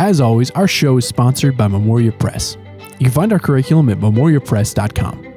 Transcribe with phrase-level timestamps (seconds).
[0.00, 2.56] As always, our show is sponsored by Memoria Press.
[3.00, 5.34] You can find our curriculum at memoriapress.com.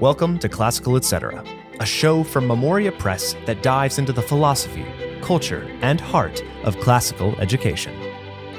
[0.00, 1.44] Welcome to Classical Etc.,
[1.78, 4.84] a show from Memoria Press that dives into the philosophy,
[5.22, 7.94] culture, and heart of classical education.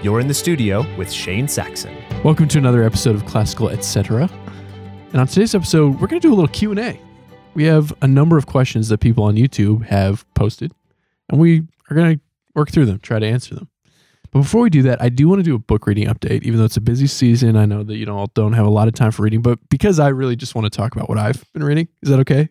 [0.01, 1.93] You're in the studio with Shane Saxon.
[2.23, 4.29] Welcome to another episode of Classical Etc.
[5.11, 7.01] And on today's episode, we're going to do a little Q&A.
[7.55, 10.71] We have a number of questions that people on YouTube have posted,
[11.27, 12.21] and we are going to
[12.55, 13.67] work through them, try to answer them.
[14.31, 16.43] But before we do that, I do want to do a book reading update.
[16.43, 18.87] Even though it's a busy season, I know that you all don't have a lot
[18.87, 21.43] of time for reading, but because I really just want to talk about what I've
[21.53, 22.49] been reading, is that okay?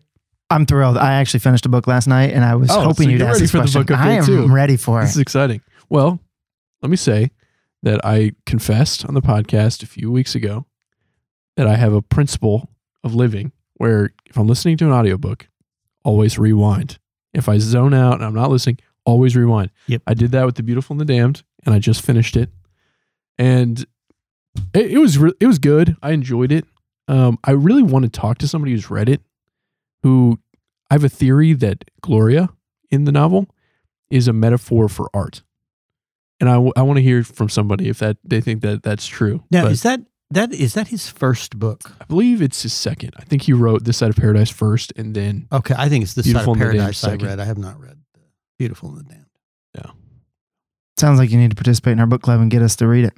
[0.49, 0.97] I'm thrilled.
[0.97, 3.39] I actually finished a book last night, and I was Oh, hoping so you'd ask
[3.39, 3.85] this question.
[3.93, 4.47] I am too.
[4.47, 5.03] ready for it.
[5.05, 5.61] This is exciting.
[5.89, 6.19] Well,
[6.81, 7.31] let me say
[7.83, 10.65] that I confessed on the podcast a few weeks ago
[11.57, 12.69] that I have a principle
[13.03, 15.47] of living where if I'm listening to an audiobook,
[16.03, 16.97] always rewind.
[17.33, 19.69] If I zone out and I'm not listening, always rewind.
[19.87, 20.01] Yep.
[20.07, 22.49] I did that with The Beautiful and the Damned, and I just finished it.
[23.37, 23.85] And
[24.73, 25.95] it, it was re- it was good.
[26.01, 26.65] I enjoyed it.
[27.07, 29.21] Um, I really want to talk to somebody who's read it.
[30.03, 30.39] Who
[30.89, 32.49] I have a theory that Gloria
[32.89, 33.47] in the novel
[34.09, 35.43] is a metaphor for art,
[36.39, 39.05] and I, w- I want to hear from somebody if that they think that that's
[39.05, 39.43] true.
[39.51, 39.99] Now, But is that
[40.31, 41.91] that is that his first book?
[41.99, 43.13] I believe it's his second.
[43.17, 46.13] I think he wrote This Side of Paradise first, and then Okay, I think it's
[46.13, 47.39] the Beautiful Side of Paradise I read.
[47.39, 47.97] I have not read
[48.57, 49.25] Beautiful and the Damned.
[50.97, 53.05] Sounds like you need to participate in our book club and get us to read
[53.05, 53.13] it.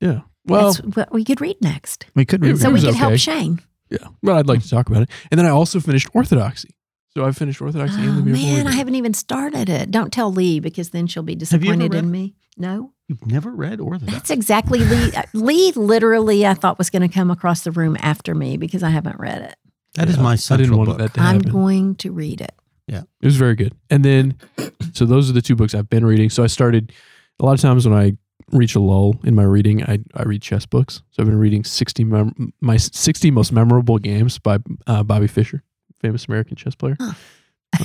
[0.00, 0.20] yeah.
[0.44, 2.06] Well, That's what we could read next.
[2.16, 3.16] We could read it So we was could help.
[3.18, 3.60] Shane.
[3.90, 4.08] yeah.
[4.24, 5.10] But I'd like to talk about it.
[5.30, 6.70] And then I also finished Orthodoxy.
[7.16, 8.48] So I finished Orthodoxy and Oh, the Beautiful.
[8.48, 9.90] man, and I haven't even started it.
[9.92, 12.34] Don't tell Lee because then she'll be you ever disappointed in read me.
[12.56, 14.12] No, You've never read Orthodox?
[14.12, 15.12] that's exactly Lee.
[15.12, 18.82] uh, Lee literally, I thought was going to come across the room after me because
[18.82, 19.56] I haven't read it.
[19.94, 20.98] That is Yeah, my I central didn't want book.
[20.98, 21.52] that to I'm happen.
[21.52, 22.52] going to read it.
[22.88, 23.02] Yeah.
[23.20, 23.74] It was very good.
[23.90, 24.34] And then,
[24.92, 26.30] so those are the two books I've been reading.
[26.30, 26.92] So I started
[27.40, 28.16] a lot of times when I
[28.50, 31.02] reach a lull in my reading, I, I read chess books.
[31.10, 35.62] So I've been reading 60 mem- my 60 most memorable games by uh, Bobby Fischer,
[36.00, 36.96] famous American chess player.
[37.00, 37.12] Huh.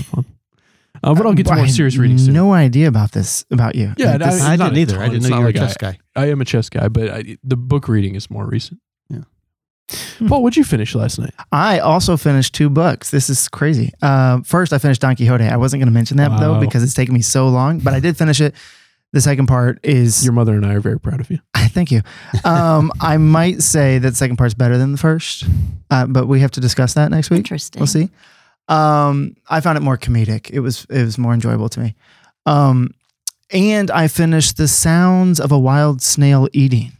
[0.04, 0.26] Fun.
[1.04, 2.34] Uh, but I'll get to I more had serious reading soon.
[2.34, 3.94] No idea about this about you.
[3.98, 4.94] Yeah, Like, this- I- I didn't a either.
[4.96, 5.02] ton.
[5.02, 6.00] I didn't It's know you were a like I- chess guy.
[6.16, 8.80] I am a chess guy, but I, the book reading is more recent.
[9.10, 9.20] Yeah.
[10.28, 11.34] Paul, what'd you finish last night?
[11.52, 13.12] I also finished two books.
[13.12, 13.92] This is crazy.
[14.02, 15.44] Uh, first, I finished Don Quixote.
[15.46, 16.40] I wasn't going to mention that Wow.
[16.40, 18.54] though because it's taken me so long, but I did finish it.
[19.14, 21.40] The second part is Your mother and I are very proud of you.
[21.56, 22.02] Thank you.
[22.44, 25.46] Um, I might say that the second part's better than the first,
[25.90, 27.40] uh, but we have to discuss that next week.
[27.40, 27.80] Interesting.
[27.80, 28.10] We'll see.
[28.68, 30.50] Um, I found it more comedic.
[30.52, 31.96] It was it was more enjoyable to me.
[32.46, 32.94] Um,
[33.52, 36.92] and I finished The Sounds of a Wild Snail Eating.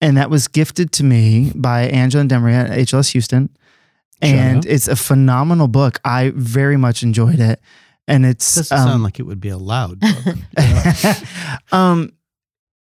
[0.00, 3.48] And that was gifted to me by Angela and Demery at HLS Houston.
[4.20, 6.00] And it's a phenomenal book.
[6.04, 7.60] I very much enjoyed it.
[8.06, 10.36] And it's Doesn't um, sound like it would be a loud book.
[11.72, 12.12] um,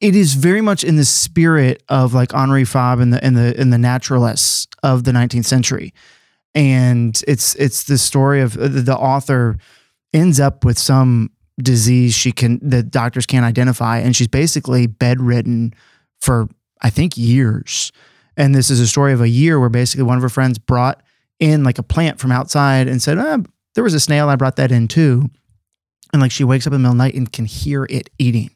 [0.01, 3.59] it is very much in the spirit of like Henri Fabre and the and the
[3.59, 5.93] and the naturalists of the 19th century,
[6.55, 9.59] and it's it's the story of uh, the, the author
[10.13, 11.31] ends up with some
[11.61, 15.75] disease she can the doctors can't identify, and she's basically bedridden
[16.21, 16.49] for
[16.81, 17.91] I think years.
[18.37, 21.03] And this is a story of a year where basically one of her friends brought
[21.41, 23.39] in like a plant from outside and said, ah,
[23.79, 24.29] "There was a snail.
[24.29, 25.31] I brought that in too."
[26.13, 28.11] And like she wakes up in the middle of the night and can hear it
[28.19, 28.51] eating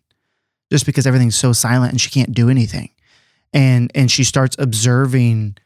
[0.69, 2.91] just because everything's so silent and she can't do anything.
[3.53, 5.57] And and she starts observing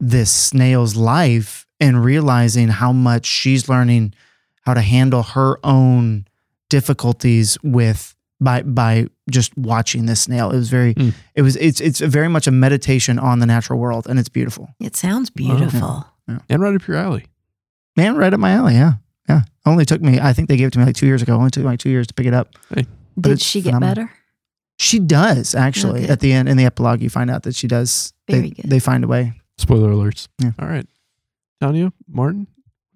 [0.00, 4.12] this snail's life and realizing how much she's learning
[4.66, 6.26] how to handle her own
[6.68, 10.50] difficulties with by by just watching this snail.
[10.50, 11.14] It was very Mm.
[11.34, 14.74] it was it's it's very much a meditation on the natural world and it's beautiful.
[14.78, 16.06] It sounds beautiful.
[16.28, 17.29] Yeah, And right up your alley.
[17.96, 18.94] Man, right up my alley, yeah.
[19.28, 19.42] Yeah.
[19.66, 21.34] Only took me I think they gave it to me like 2 years ago.
[21.36, 22.54] Only took me like 2 years to pick it up.
[22.70, 22.86] But
[23.20, 23.94] Did she get phenomenal.
[24.06, 24.12] better?
[24.78, 26.02] She does actually.
[26.02, 26.10] good.
[26.10, 28.12] At the end, in the epilogue, you find out that she does.
[28.28, 28.70] Very they, good.
[28.70, 29.34] They find a way.
[29.58, 30.26] Spoiler alerts.
[30.38, 30.52] Yeah.
[30.58, 30.86] All right.
[31.60, 32.46] Tanya, Martin?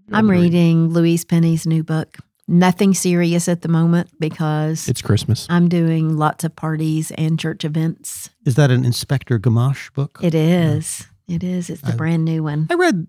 [0.08, 2.16] Y'all I'm been reading Louise Penny's new book.
[2.48, 5.46] Nothing serious at the moment because It's Christmas.
[5.50, 8.30] I'm doing lots of parties and church events.
[8.46, 10.18] Is that an Inspector Gamache book?
[10.22, 11.06] It is.
[11.28, 11.68] It is.
[11.70, 12.66] It's the I- brand new one.
[12.70, 13.06] I read,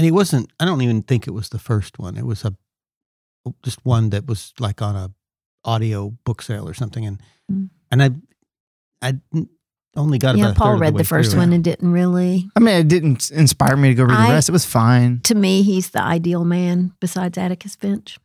[0.00, 0.50] and it wasn't.
[0.58, 2.16] I don't even think it was the first one.
[2.16, 2.54] It was a
[3.62, 5.10] just one that was like on a
[5.64, 7.20] audio book sale or something, and
[7.52, 7.68] Mm.
[7.90, 8.10] and I
[9.02, 9.14] I
[9.96, 11.40] only got Yeah, about a Paul third read the, the way first through.
[11.40, 12.48] one and didn't really.
[12.56, 14.48] I mean, it didn't inspire me to go read the rest.
[14.48, 15.20] It was fine.
[15.24, 18.18] To me, he's the ideal man besides Atticus Finch.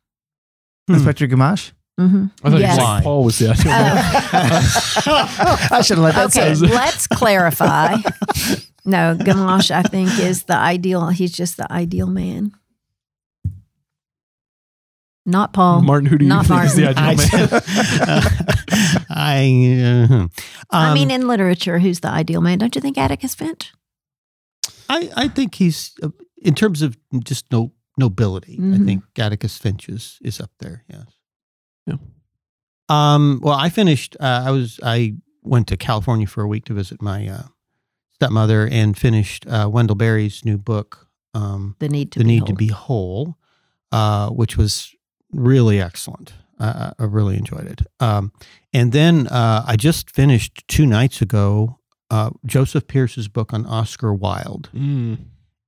[0.87, 0.93] Hmm.
[0.95, 1.71] Inspector Gamache.
[1.99, 2.25] Mm-hmm.
[2.43, 2.77] I thought Yes.
[2.77, 2.97] you Why?
[2.97, 3.71] said Paul was the ideal.
[3.71, 4.03] idea.
[5.77, 6.67] I should have let that Okay, say.
[6.67, 7.95] let's clarify.
[8.85, 11.09] No, Gamache, I think, is the ideal.
[11.09, 12.51] He's just the ideal man.
[15.25, 15.81] Not Paul.
[15.81, 17.03] Martin, who do you Not think is the Martin.
[17.03, 19.05] ideal man?
[19.09, 20.27] I, uh,
[20.69, 22.59] I um, mean, in literature, who's the ideal man?
[22.59, 23.73] Don't you think Atticus Finch?
[24.87, 28.53] I, I think he's uh, in terms of just no nobility.
[28.59, 28.85] I Mhm.
[28.85, 30.83] think Atticus Finch is is up there.
[30.87, 31.05] Yes.
[31.87, 31.95] Yeah.
[32.89, 33.39] Um.
[33.41, 34.15] Well, I finished.
[34.19, 34.79] Uh, I was.
[34.83, 37.43] I went to California for a week to visit my uh,
[38.15, 42.39] stepmother and finished uh, Wendell Berry's new book, um, The need to "The be Need
[42.39, 42.47] whole.
[42.47, 43.37] to Be Whole,"
[43.91, 44.95] uh, which was
[45.31, 46.33] really excellent.
[46.59, 47.81] Uh, I really enjoyed it.
[47.99, 48.31] Um,
[48.73, 51.79] and then uh, I just finished two nights ago
[52.11, 55.17] uh, Joseph Pearce's book on Oscar Wilde Mm.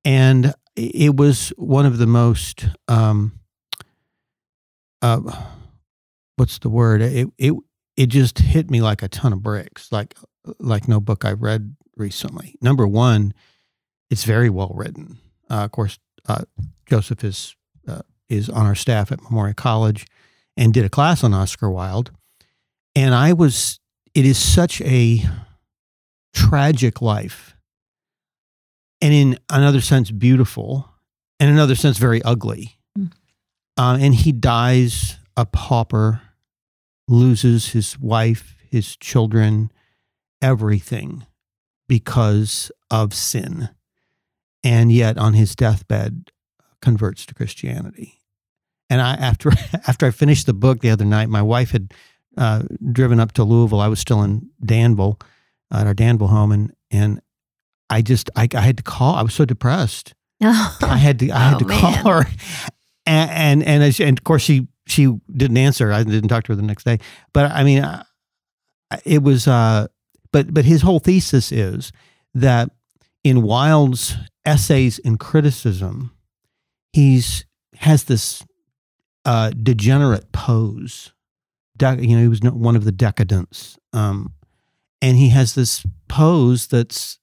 [0.06, 3.40] and it was one of the most um
[5.02, 5.20] uh
[6.36, 7.54] what's the word it it
[7.96, 10.16] it just hit me like a ton of bricks like
[10.60, 12.56] like no book i've read recently.
[12.62, 13.34] Number one
[14.10, 15.18] it's very well written.
[15.50, 16.44] Uh, of course uh,
[16.86, 17.56] joseph is
[17.88, 20.06] uh, is on our staff at memoria college
[20.56, 22.12] and did a class on oscar wilde.
[22.96, 23.80] And i was
[24.14, 25.24] it is such a
[26.34, 27.56] tragic life.
[29.02, 30.90] And in another sense beautiful.
[31.40, 32.80] And in another sense very ugly.
[32.98, 33.12] Mm.
[33.78, 36.22] uh, and he dies a pauper
[37.08, 39.72] loses his wife his children
[40.42, 41.27] everything
[41.88, 43.70] because of sin
[44.64, 46.32] and yet on his deathbed
[46.82, 48.20] converts to christianity
[48.90, 49.52] and i after
[49.88, 51.94] after i finished the book the other night my wife had
[52.38, 52.62] uh,
[52.92, 55.20] driven up to louisville i was still in danville
[55.72, 57.22] at our danville home and and
[57.90, 59.16] I just I, I had to call.
[59.16, 60.14] I was so depressed.
[60.42, 61.80] I had to I had Oh, to man.
[61.80, 62.26] call her,
[63.06, 65.94] and and and, as- and of course she she didn't answer.
[65.94, 67.00] I didn't talk to her the next day.
[67.32, 67.86] But I mean,
[69.06, 69.48] it was.
[69.48, 69.88] Uh,
[70.32, 71.92] but but his whole thesis is
[72.34, 72.72] that
[73.24, 74.16] in Wilde's
[74.46, 76.12] essays and criticism,
[76.94, 77.46] he's
[77.76, 78.46] has this
[79.26, 81.14] uh, degenerate pose.
[81.76, 84.34] De- you know, he was one of the decadents, um,
[85.02, 87.20] and he has this pose that's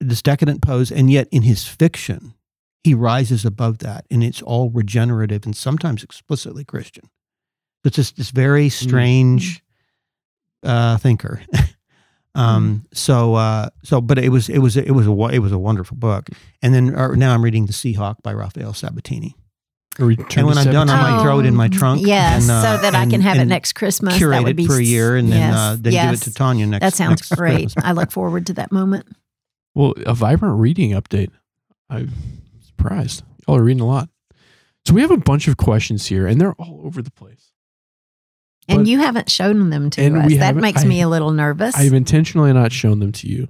[0.00, 2.34] this decadent pose, and yet in his fiction,
[2.84, 7.10] he rises above that, and it's all regenerative and sometimes explicitly Christian.
[7.84, 9.62] It's just this very strange
[10.62, 11.42] uh, thinker.
[12.36, 15.58] um, so, uh, so, but it was, it was, it was a, it was a
[15.58, 16.28] wonderful book.
[16.62, 19.34] And then uh, now I'm reading The Seahawk by Rafael Sabatini.
[19.98, 22.02] And when I'm done, I might throw it in my trunk.
[22.02, 24.18] Oh, Yes, and, uh, so that I can have it next Christmas.
[24.18, 26.10] Curate that would it be for a s- year, and then yes, uh, then yes.
[26.10, 26.82] give it to Tanya next.
[26.82, 27.54] That sounds next great.
[27.62, 27.84] Christmas.
[27.84, 29.06] I look forward to that moment.
[29.74, 31.30] Well, a vibrant reading update.
[31.88, 32.12] I'm
[32.60, 33.22] surprised.
[33.48, 34.10] Y'all are reading a lot.
[34.84, 37.52] So we have a bunch of questions here, and they're all over the place.
[38.68, 40.34] And But- you haven't shown them to us.
[40.38, 41.76] That makes I- me a little nervous.
[41.76, 43.48] I've intentionally not shown them to you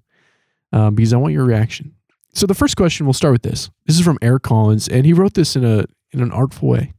[0.73, 1.93] um, because I want your reaction.
[2.35, 3.71] So the first question, we'll start with this.
[3.87, 6.93] This is from Eric Collins, and he wrote this in a in an artful way.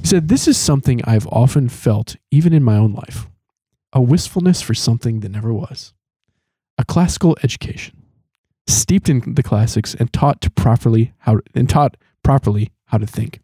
[0.00, 3.28] He said, "This is something I've often felt, even in my own life,
[3.92, 5.92] a wistfulness for something that never was,
[6.78, 8.02] a classical education,
[8.66, 13.39] steeped in the classics and taught to properly how and taught properly how to think.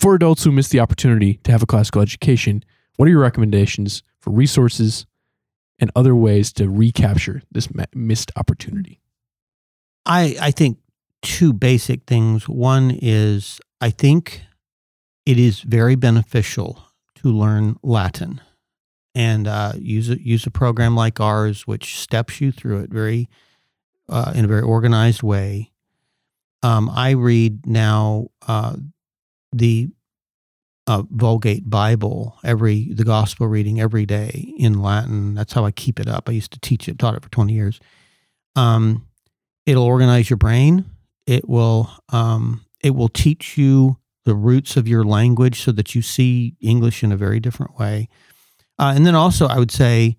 [0.00, 2.64] For adults who miss the opportunity to have a classical education,
[2.96, 5.06] what are your recommendations for resources
[5.80, 9.00] and other ways to recapture this missed opportunity.
[10.04, 10.78] I, I think
[11.22, 12.48] two basic things.
[12.48, 14.42] One is I think
[15.26, 16.84] it is very beneficial
[17.16, 18.40] to learn Latin
[19.14, 23.28] and uh, use a, use a program like ours, which steps you through it very
[24.08, 25.72] uh, in a very organized way.
[26.62, 28.76] Um, I read now uh,
[29.52, 29.88] the
[30.86, 35.34] uh, Vulgate Bible every the Gospel reading every day in Latin.
[35.34, 36.28] That's how I keep it up.
[36.28, 37.80] I used to teach it, taught it for twenty years.
[38.56, 39.06] Um,
[39.66, 40.84] it'll organize your brain.
[41.26, 46.02] It will um, it will teach you the roots of your language so that you
[46.02, 48.08] see English in a very different way.
[48.78, 50.16] Uh, and then also, I would say,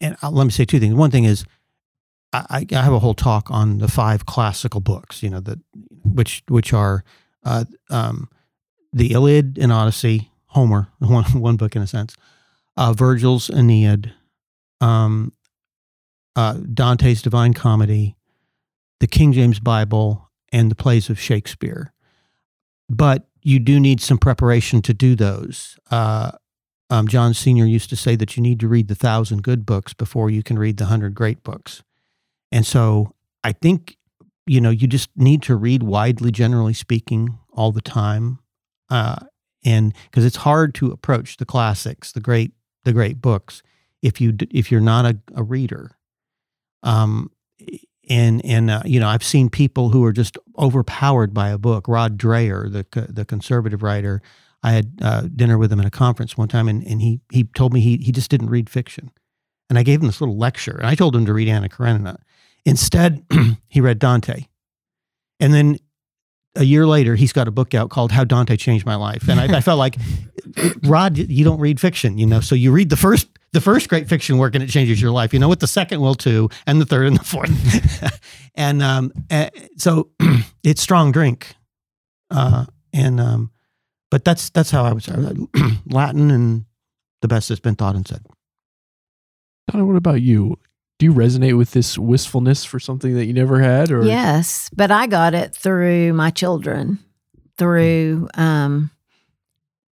[0.00, 0.94] and let me say two things.
[0.94, 1.44] One thing is,
[2.32, 5.22] I, I have a whole talk on the five classical books.
[5.22, 5.58] You know that
[6.04, 7.04] which which are
[7.44, 8.28] uh, um,
[8.92, 12.14] the Iliad and Odyssey, Homer, one one book in a sense,
[12.76, 14.12] uh, Virgil's Aeneid,
[14.80, 15.32] um,
[16.36, 18.16] uh, Dante's Divine Comedy,
[19.00, 21.92] the King James Bible, and the plays of Shakespeare.
[22.88, 25.78] But you do need some preparation to do those.
[25.90, 26.32] Uh,
[26.90, 29.94] um, John Senior used to say that you need to read the thousand good books
[29.94, 31.82] before you can read the hundred great books.
[32.50, 33.96] And so I think
[34.46, 38.38] you know you just need to read widely, generally speaking, all the time,
[38.90, 39.16] uh,
[39.64, 42.52] and because it's hard to approach the classics, the great
[42.84, 43.62] the great books,
[44.02, 45.96] if you if you're not a, a reader.
[46.82, 47.30] Um,
[48.10, 51.86] and and uh, you know I've seen people who are just overpowered by a book.
[51.88, 54.20] Rod Dreher, the the conservative writer,
[54.62, 57.44] I had uh, dinner with him at a conference one time, and, and he he
[57.44, 59.10] told me he he just didn't read fiction,
[59.70, 62.18] and I gave him this little lecture, and I told him to read Anna Karenina.
[62.64, 63.24] Instead,
[63.68, 64.46] he read Dante,
[65.40, 65.78] and then
[66.54, 69.40] a year later, he's got a book out called "How Dante Changed My Life," and
[69.40, 69.96] I, I felt like,
[70.84, 74.08] Rod, you don't read fiction, you know, so you read the first the first great
[74.08, 75.32] fiction work and it changes your life.
[75.32, 75.60] You know what?
[75.60, 78.20] The second will too, and the third and the fourth.
[78.54, 79.12] and um,
[79.76, 80.10] so
[80.62, 81.54] it's strong drink,
[82.30, 83.50] uh, and um,
[84.10, 85.14] but that's that's how I would say
[85.86, 86.64] Latin and
[87.22, 88.24] the best that's been thought and said.
[89.70, 90.58] Donna, what about you?
[91.02, 93.90] Do you resonate with this wistfulness for something that you never had?
[93.90, 97.00] Or Yes, but I got it through my children,
[97.58, 98.92] through um,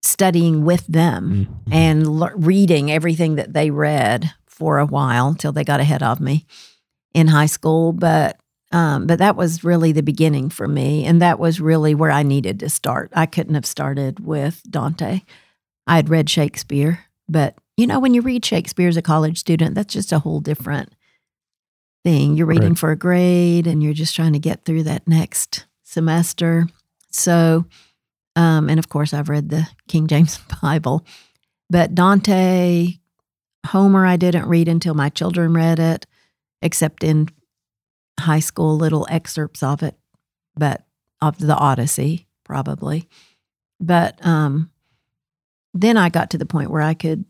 [0.01, 1.73] studying with them Mm.
[1.73, 6.19] and le- reading everything that they read for a while till they got ahead of
[6.19, 6.45] me
[7.13, 7.93] in high school.
[7.93, 8.35] But
[8.73, 12.23] um, but that was really the beginning for me, and that was really where I
[12.23, 13.13] needed to start.
[13.15, 15.21] I couldn't have started with Dante.
[15.87, 19.73] I had read Shakespeare, but you know, when you read Shakespeare as a college student,
[19.73, 20.89] that's just a whole different
[22.07, 22.37] thing.
[22.37, 22.77] You're reading Right.
[22.79, 26.67] for a grade, and you're just trying to get through that next semester.
[27.11, 27.65] So,
[28.37, 31.05] um, and of course, I've read the King James Bible,
[31.69, 32.93] but Dante,
[33.65, 36.05] Homer, I didn't read until my children read it,
[36.61, 37.27] except in
[38.17, 39.97] high school, little excerpts of it,
[40.55, 40.85] but
[41.21, 43.09] of the Odyssey, probably.
[43.81, 44.71] But um,
[45.73, 47.25] then I got to the point where I could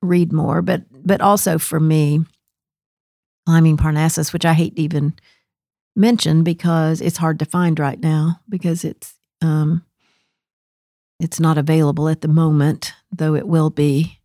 [0.00, 2.24] read more, but but also for me,
[3.46, 5.14] climbing Parnassus, which I hate to even
[5.96, 9.84] mention because it's hard to find right now because it's um,
[11.20, 14.18] it's not available at the moment, though it will be.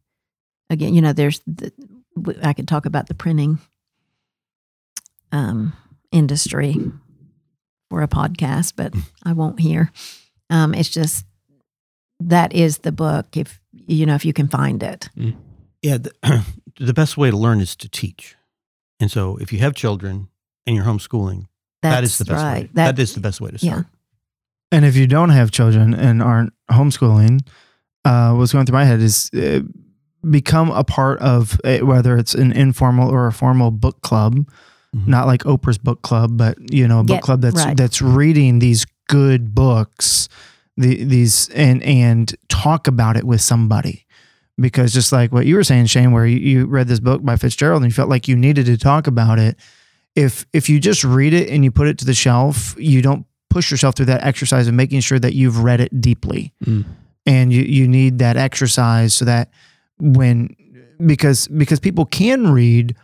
[0.70, 1.72] Again, you know, there's the,
[2.44, 3.60] I could talk about the printing
[5.32, 5.74] um,
[6.12, 6.76] industry
[7.90, 9.92] for a podcast, but I won't here.
[10.50, 11.26] Um, it's just
[12.20, 15.10] that is the book if you know if you can find it.
[15.82, 16.44] Yeah, the,
[16.80, 18.36] the best way to learn is to teach,
[19.00, 20.28] and so if you have children
[20.66, 21.46] and you're homeschooling,
[21.82, 22.64] That's that is the best right.
[22.64, 22.70] way.
[22.74, 23.72] That, that is the best way to yeah.
[23.72, 23.86] start.
[24.72, 27.42] And if you don't have children and aren't homeschooling,
[28.06, 29.62] uh, what's going through my head is uh,
[30.30, 34.48] become a part of a, whether it's an informal or a formal book club,
[34.96, 35.08] Mhm.
[35.08, 37.78] not like Oprah's book club, but you know, a book Get- club that's right.
[37.78, 40.28] that's reading these good books,
[40.78, 44.06] the, these and and talk about it with somebody.
[44.60, 47.36] Because just like what you were saying, Shane, where you, you read this book by
[47.36, 49.58] Fitzgerald and you felt like you needed to talk about it.
[50.16, 53.26] If if you just read it and you put it to the shelf, you don't
[53.50, 56.54] push yourself through that exercise of making sure that you've read it deeply.
[56.66, 56.86] Mm.
[57.26, 59.50] And you, you need that exercise so that
[60.00, 60.56] when
[61.06, 62.96] because because people can read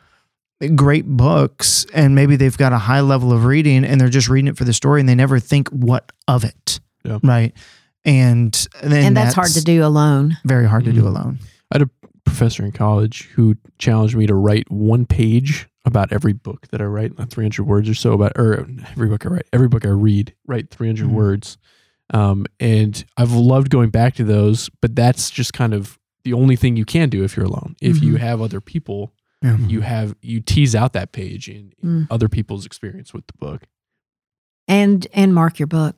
[0.76, 4.48] great books and maybe they've got a high level of reading and they're just reading
[4.48, 6.80] it for the story and they never think what of it.
[7.04, 7.20] Yeah.
[7.22, 7.54] Right.
[8.06, 10.38] And then and that's, hard to do alone.
[10.46, 11.40] Very hard to do alone.
[11.72, 11.90] I had a
[12.24, 16.86] professor in college who challenged me to write one page about every book that I
[16.86, 19.90] write, like 300 words or so about, or every book I write, every book I
[19.90, 21.12] read, write 300 Mhm.
[21.12, 21.58] words.
[22.14, 26.56] Um, and I've loved going back to those, but that's just kind of the only
[26.56, 27.76] thing you can do if you're alone.
[27.82, 28.20] If you Mhm.
[28.20, 29.58] have other people, Yeah.
[29.58, 32.08] you have, you tease out that page in, in Mm.
[32.12, 33.64] other people's experience with the book.
[34.68, 35.96] and and mark your book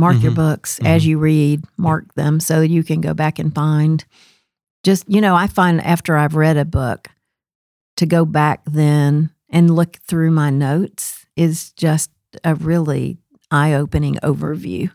[0.00, 0.36] mark your Mhm.
[0.36, 4.04] books as you read mark them so you can go back and find
[4.82, 7.08] just you know i find after i've read a book
[7.96, 12.10] to go back then and look through my notes is just
[12.44, 13.18] a really
[13.50, 14.90] eye-opening overview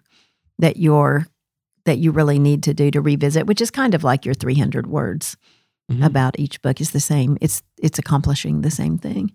[0.60, 1.28] that you're
[1.86, 4.88] that you really need to do to revisit which is kind of like your 300
[4.88, 5.38] words
[5.92, 6.04] Mhm.
[6.04, 9.32] about each book is the same it's it's accomplishing the same thing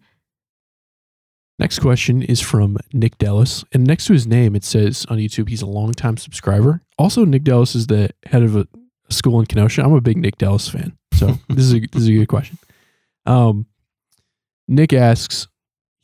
[1.61, 3.67] Next question is from Nick Dallas.
[3.73, 6.81] And next to his name, it says on YouTube, he's a longtime subscriber.
[6.99, 8.67] Also, Nick Dallas is the head of a,
[9.11, 9.83] school in Kenosha.
[9.83, 10.97] I'm a big Nick Dallas fan.
[11.13, 12.57] So this is a, this is a good question.
[13.27, 13.67] Um,
[14.69, 15.49] Nick asks,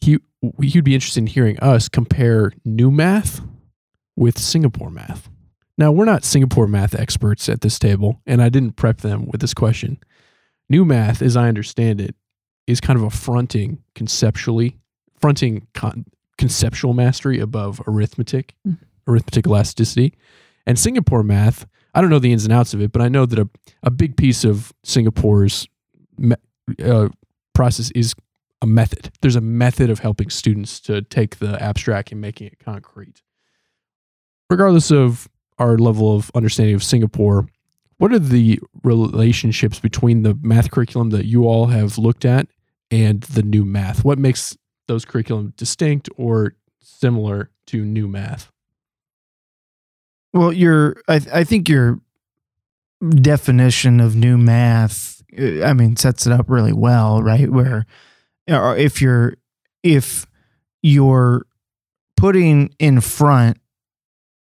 [0.02, 0.18] he,
[0.60, 3.40] he'd be interested in hearing us compare new math
[4.14, 5.30] with Singapore math.
[5.78, 9.40] Now, we're not Singapore math experts at this table, and I didn't prep them with
[9.40, 10.00] this question.
[10.68, 12.14] New math, as I understand it,
[12.66, 14.76] is kind of affronting conceptually
[15.20, 16.04] fronting con-
[16.38, 18.78] conceptual mastery above arithmetic, Mm.
[19.08, 20.12] arithmetic elasticity.
[20.66, 23.24] And Singapore math, I don't know the ins and outs of it, but I know
[23.26, 23.48] that a,
[23.82, 25.66] a big piece of Singapore's
[26.18, 26.34] me-
[26.82, 27.08] uh,
[27.54, 28.14] process is
[28.62, 29.10] a method.
[29.22, 33.22] There's a method of helping students to take the abstract and making it concrete.
[34.50, 37.48] Regardless of our level of understanding of Singapore,
[37.98, 42.46] what are the relationships between the math curriculum that you all have looked at
[42.90, 44.04] and the new math?
[44.04, 48.50] What makes those curriculum distinct or similar to new math?
[50.32, 50.96] Well, you're.
[51.08, 52.00] I, I think you're
[53.20, 57.50] definition of new math, uh, I mean, sets it up really well, right?
[57.50, 57.86] Where
[58.46, 59.34] if you're
[59.82, 60.26] if
[60.82, 61.46] you're
[62.16, 63.58] putting in front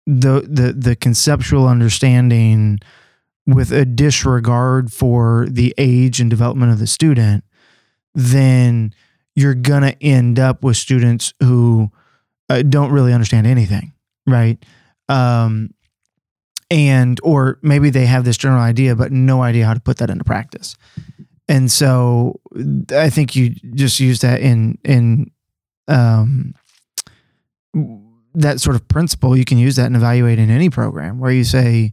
[0.06, 2.78] the the the conceptual understanding
[3.47, 7.44] with a disregard for the age and development of the student,
[8.14, 8.94] then
[9.35, 11.91] you're going to end up with students who
[12.49, 13.93] uh, don't really understand anything,
[14.27, 14.63] right?
[15.09, 15.75] Um,
[16.71, 20.11] and or maybe they have this general idea but no idea how to put that
[20.11, 20.77] into practice.
[21.49, 22.41] And so
[22.93, 25.33] I think you just use that in in
[25.89, 26.55] um,
[28.35, 29.37] that sort of principle.
[29.37, 31.93] You can use that and evaluate in any program where you say,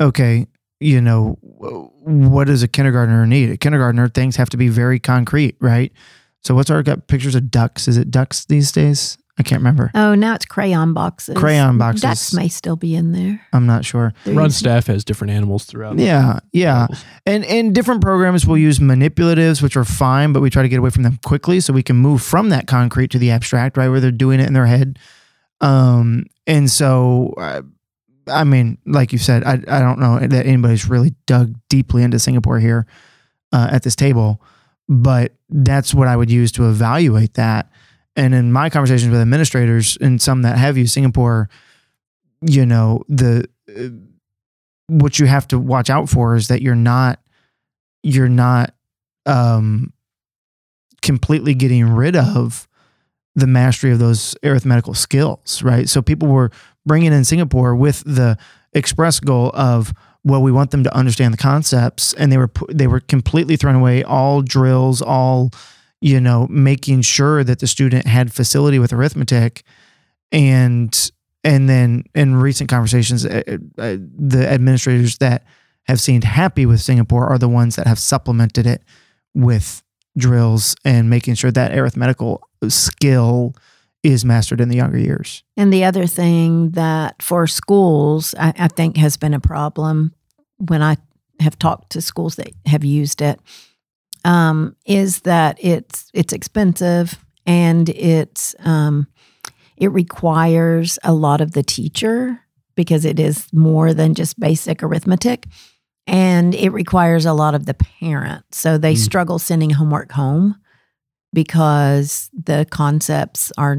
[0.00, 0.48] okay,
[0.80, 3.50] you know, what does a kindergartner need?
[3.50, 5.92] A kindergartner, things have to be very concrete, right?
[6.44, 7.88] So what's our got pictures of ducks?
[7.88, 9.16] Is it ducks these days?
[9.36, 9.90] I can't remember.
[9.94, 11.36] Oh, now it's crayon boxes.
[11.36, 12.02] Crayon boxes.
[12.02, 13.44] Ducks may still be in there.
[13.52, 14.14] I'm not sure.
[14.24, 15.98] They're Run staff has different animals throughout.
[15.98, 16.82] Yeah, yeah.
[16.82, 17.04] levels.
[17.26, 20.78] And and different programs will use manipulatives, which are fine, but we try to get
[20.78, 23.88] away from them quickly so we can move from that concrete to the abstract, right,
[23.88, 25.00] where they're doing it in their head.
[25.60, 27.62] Um, and so, uh,
[28.28, 32.20] I mean, like you said, I I don't know that anybody's really dug deeply into
[32.20, 32.86] Singapore here
[33.52, 34.40] uh, at this table,
[34.88, 37.70] but that's what I would use to evaluate that.
[38.16, 41.48] And in my conversations with administrators and some that have used Singapore,
[42.42, 43.88] you know, the uh,
[44.86, 47.20] what you have to watch out for is that you're not
[48.02, 48.74] you're not
[49.26, 49.92] um
[51.02, 52.68] completely getting rid of
[53.34, 56.50] the mastery of those arithmetical skills right so people were
[56.84, 58.36] bringing in singapore with the
[58.74, 59.92] express goal of
[60.24, 63.74] well we want them to understand the concepts and they were they were completely thrown
[63.74, 65.50] away all drills all
[66.04, 69.62] you know making sure that the student had facility with arithmetic.
[70.30, 71.10] And
[71.42, 73.42] and then in recent conversations, uh,
[73.78, 75.44] uh, the administrators that
[75.84, 78.82] have seemed happy with Singapore are the ones that have supplemented it
[79.34, 79.82] with
[80.16, 83.54] drills and making sure that arithmetical skill
[84.04, 85.42] is mastered in the younger years.
[85.56, 90.14] And the other thing that for schools, I, I think has been a problem
[90.58, 90.98] when I
[91.40, 93.40] have talked to schools that have used it,
[94.24, 99.08] um, is that it's it's expensive and it's um,
[99.76, 102.40] it requires a lot of the teacher
[102.76, 105.46] because it is more than just basic arithmetic.
[106.06, 108.44] And it requires a lot of the parent.
[108.52, 108.98] So they Mm.
[108.98, 110.56] struggle sending homework home
[111.34, 113.76] because the concepts are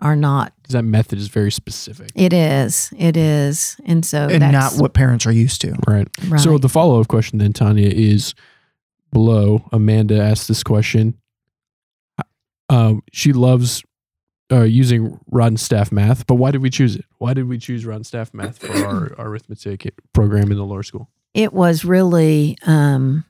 [0.00, 2.10] are not 'Cause That method is very specific.
[2.14, 2.92] it is.
[2.98, 3.76] It is.
[3.86, 5.74] And so and not what parents are used to.
[5.86, 6.08] Right.
[6.28, 6.40] right.
[6.40, 8.34] So the follow up question then, Tanya, is
[9.12, 9.64] below.
[9.72, 11.14] Amanda asked this question.
[12.68, 13.82] Um, she loves
[14.50, 17.04] uh, using Rod Staff Math, but why did we choose it?
[17.18, 20.82] Why did we choose Rod Staff Math for our, our arithmetic program in the lower
[20.82, 21.08] school?
[21.34, 23.24] it was really um,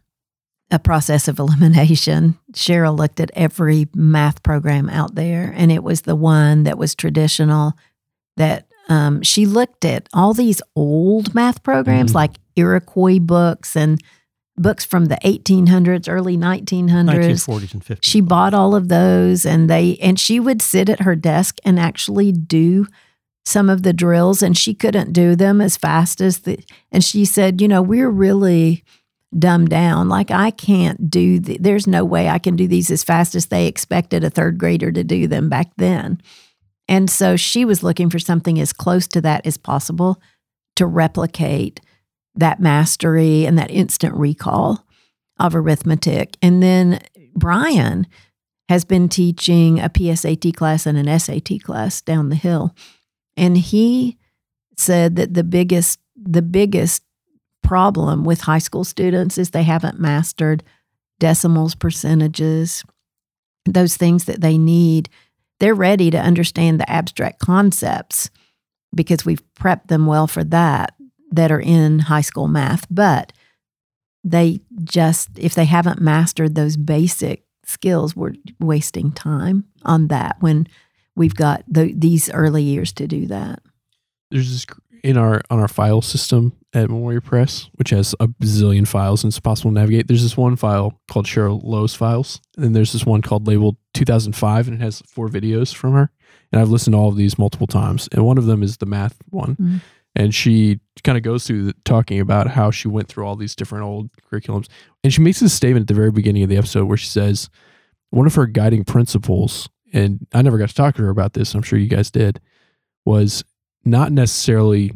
[0.70, 2.38] a process of elimination.
[2.52, 6.94] Cheryl looked at every math program out there, and it was the one that was
[6.94, 7.74] traditional.
[8.36, 12.14] That um, she looked at all these old math programs, Mhm.
[12.16, 14.00] like Iroquois books and
[14.56, 17.46] books from the 1800s, early 1900s.
[17.46, 17.98] 1940s and 50s.
[18.04, 21.78] she bought all of those and they and she would sit at her desk and
[21.80, 22.86] actually do
[23.44, 26.58] some of the drills and she couldn't do them as fast as the
[26.92, 28.84] and she said you know we're really
[29.38, 30.08] dumbed down.
[30.08, 33.46] Like i can't do the, there's no way i can do these as fast as
[33.46, 36.20] they expected a third grader to do them back then.
[36.88, 40.20] And so she was looking for something as close to that as possible
[40.76, 41.80] to replicate
[42.34, 44.86] that mastery and that instant recall
[45.38, 46.36] of arithmetic.
[46.42, 47.00] And then
[47.34, 48.06] brian
[48.68, 52.74] has been teaching a PSAT class and an SAT class down the hill.
[53.36, 54.18] And he
[54.76, 57.02] said that the biggest the biggest
[57.64, 60.62] problem with high school students is they haven't mastered
[61.18, 62.84] decimals, percentages,
[63.64, 65.08] those things that they need.
[65.60, 68.30] They're ready to understand the abstract concepts
[68.94, 70.94] because we've prepped them well for that
[71.32, 73.32] that are in high school math, but
[74.24, 80.66] they just if they haven't mastered those basic skills we're wasting time on that when
[81.14, 83.60] we've got the, these early years to do that
[84.30, 84.66] There's this
[85.02, 89.30] in our on our file system at Memoria Press, which has a bazillion files and
[89.30, 90.08] it's possible to navigate.
[90.08, 93.76] There's this one file called Cheryl Lowe's files, and then there's this one called labeled
[93.94, 96.10] 2005, and it has four videos from her.
[96.52, 98.86] And I've listened to all of these multiple times, and one of them is the
[98.86, 99.56] math one.
[99.56, 99.80] Mhm.
[100.16, 103.56] And she kind of goes through the, talking about how she went through all these
[103.56, 104.68] different old curriculums,
[105.02, 107.48] and she makes this statement at the very beginning of the episode where she says
[108.10, 111.54] one of her guiding principles, and I never got to talk to her about this.
[111.54, 112.40] I'm sure you guys did,
[113.04, 113.44] was
[113.84, 114.92] not necessarily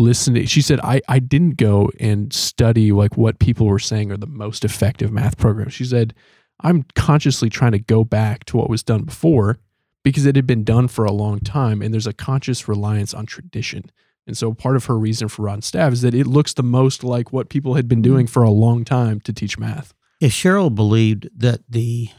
[0.00, 0.46] listening.
[0.46, 4.26] She said, I, I didn't go and study like what people were saying are the
[4.26, 5.74] most effective math programs.
[5.74, 6.14] She said,
[6.62, 9.58] I'm consciously trying to go back to what was done before
[10.02, 13.26] because it had been done for a long time and there's a conscious reliance on
[13.26, 13.90] tradition.
[14.26, 16.62] And so part of her reason for Rod and Staff is that it looks the
[16.62, 18.32] most like what people had been doing mm-hmm.
[18.32, 19.94] for a long time to teach math.
[20.20, 22.10] If Cheryl believed that the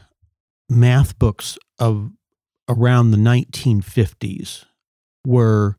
[0.67, 2.12] math books of
[2.67, 4.65] around the 1950s
[5.26, 5.78] were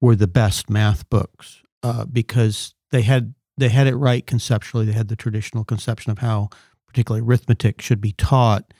[0.00, 4.84] were the best math books uh, because they had they had it right conceptually.
[4.84, 6.50] They had the traditional conception of how
[6.86, 8.72] particularly arithmetic should be taught,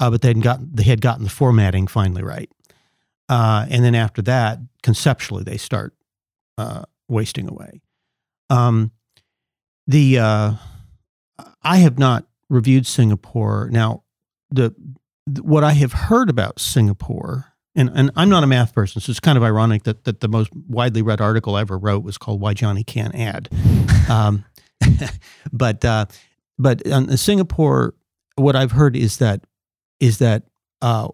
[0.00, 2.50] uh, but they had gotten they had gotten the formatting finally right.
[3.28, 5.94] Uh, and then after that, conceptually, they start
[6.58, 7.80] uh, wasting away.
[8.50, 8.90] Um,
[9.86, 10.52] the uh,
[11.62, 13.68] I have not reviewed Singapore.
[13.72, 14.02] Now,
[14.50, 14.74] the,
[15.26, 19.10] the what I have heard about Singapore and and I'm not a math person, so
[19.10, 22.18] it's kind of ironic that that the most widely read article I ever wrote was
[22.18, 23.48] called "Why Johnny Can't Add."
[24.10, 24.44] Um,
[25.52, 26.06] but uh,
[26.58, 27.94] but in Singapore,
[28.34, 29.44] what I've heard is that
[30.00, 30.44] is that
[30.80, 31.08] uh,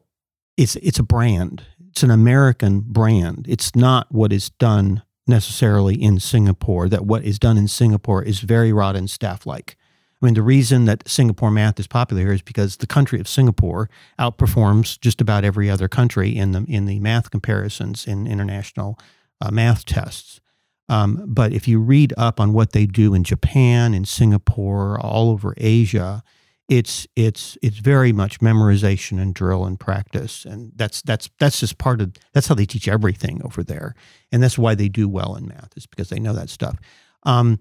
[0.56, 1.64] it's it's a brand.
[1.90, 3.46] It's an American brand.
[3.48, 6.88] It's not what is done necessarily in Singapore.
[6.88, 9.76] That what is done in Singapore is very Rod and Staff like.
[10.20, 13.28] I mean, the reason that Singapore math is popular here is because the country of
[13.28, 18.98] Singapore outperforms just about every other country in the in the math comparisons in international
[19.40, 20.40] uh, math tests.
[20.88, 25.30] Um, but if you read up on what they do in Japan, in Singapore, all
[25.30, 26.22] over Asia,
[26.68, 31.78] it's it's it's very much memorization and drill and practice, and that's that's that's just
[31.78, 33.94] part of that's how they teach everything over there,
[34.32, 36.76] and that's why they do well in math is because they know that stuff.
[37.22, 37.60] Um,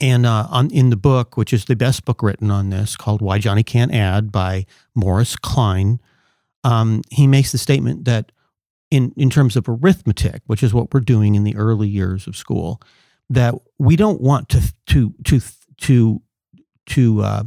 [0.00, 3.20] and uh, on in the book, which is the best book written on this, called
[3.20, 6.00] "Why Johnny Can't Add" by Morris Kline,
[6.64, 8.30] um, he makes the statement that
[8.90, 12.36] in in terms of arithmetic, which is what we're doing in the early years of
[12.36, 12.80] school,
[13.28, 15.40] that we don't want to to to
[15.78, 16.22] to
[16.86, 17.42] to uh,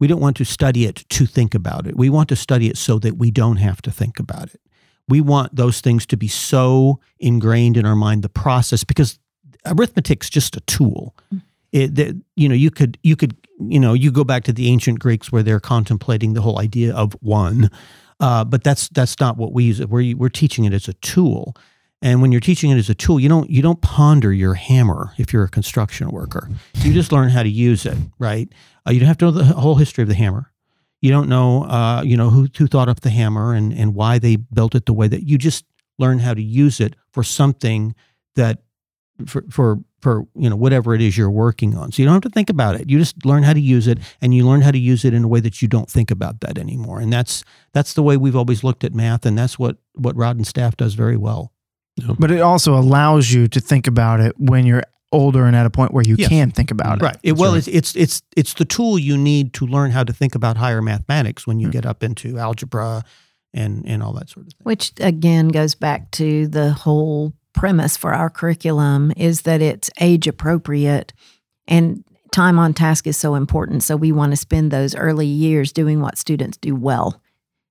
[0.00, 1.96] we don't want to study it to think about it.
[1.96, 4.60] We want to study it so that we don't have to think about it.
[5.08, 9.18] We want those things to be so ingrained in our mind, the process, because
[9.66, 11.14] arithmetic's just a tool.
[11.32, 14.52] Mm-hmm it, that you know you could you could you know you go back to
[14.52, 17.70] the ancient Greeks where they're contemplating the whole idea of one,
[18.20, 19.88] uh, but that's that's not what we use it.
[19.88, 21.54] We're we're teaching it as a tool,
[22.02, 25.12] and when you're teaching it as a tool, you don't you don't ponder your hammer
[25.18, 26.50] if you're a construction worker.
[26.74, 28.48] You just learn how to use it, right?
[28.86, 30.52] Uh, you don't have to know the whole history of the hammer.
[31.00, 34.18] You don't know, uh, you know, who who thought up the hammer and and why
[34.18, 35.64] they built it the way that you just
[35.98, 37.94] learn how to use it for something
[38.36, 38.62] that
[39.26, 41.92] for for for you know whatever it is you're working on.
[41.92, 42.90] So you don't have to think about it.
[42.90, 45.24] You just learn how to use it, and you learn how to use it in
[45.24, 47.00] a way that you don't think about that anymore.
[47.00, 50.36] And that's that's the way we've always looked at math, and that's what what Rod
[50.36, 51.52] and Staff does very well.
[52.18, 55.70] But it also allows you to think about it when you're older and at a
[55.70, 56.30] point where you Yes.
[56.30, 57.04] can think about it.
[57.04, 57.16] Right.
[57.22, 60.34] It, well, it's it's it's it's the tool you need to learn how to think
[60.34, 61.72] about higher mathematics when you Mm.
[61.72, 63.04] get up into algebra
[63.52, 64.64] and and all that sort of thing.
[64.64, 70.26] Which again goes back to the whole premise for our curriculum is that it's age
[70.26, 71.12] appropriate
[71.68, 73.82] and time on task is so important.
[73.82, 77.20] So we want to spend those early years doing what students do well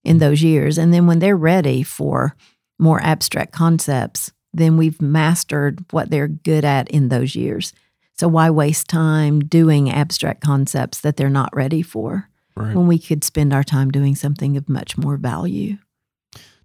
[0.04, 0.78] in those years.
[0.78, 2.36] And then when they're ready for
[2.80, 7.74] more abstract concepts, then we've mastered what they're good at in those years.
[8.17, 12.76] So why waste time doing abstract concepts that they're not ready for Right.
[12.76, 15.78] when we could spend our time doing something of much more value?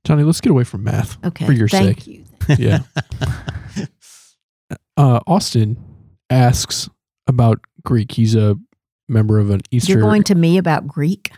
[0.07, 1.19] Johnny, let's get away from math.
[1.27, 1.45] Okay.
[1.45, 2.07] For your thank sake.
[2.07, 2.25] you.
[2.59, 2.79] Yeah.
[4.97, 5.77] uh, Austin
[6.31, 6.89] asks
[7.27, 8.13] about Greek.
[8.13, 8.57] He's a
[9.09, 9.95] member of an Easter.
[9.95, 11.33] You're going to me about Greek?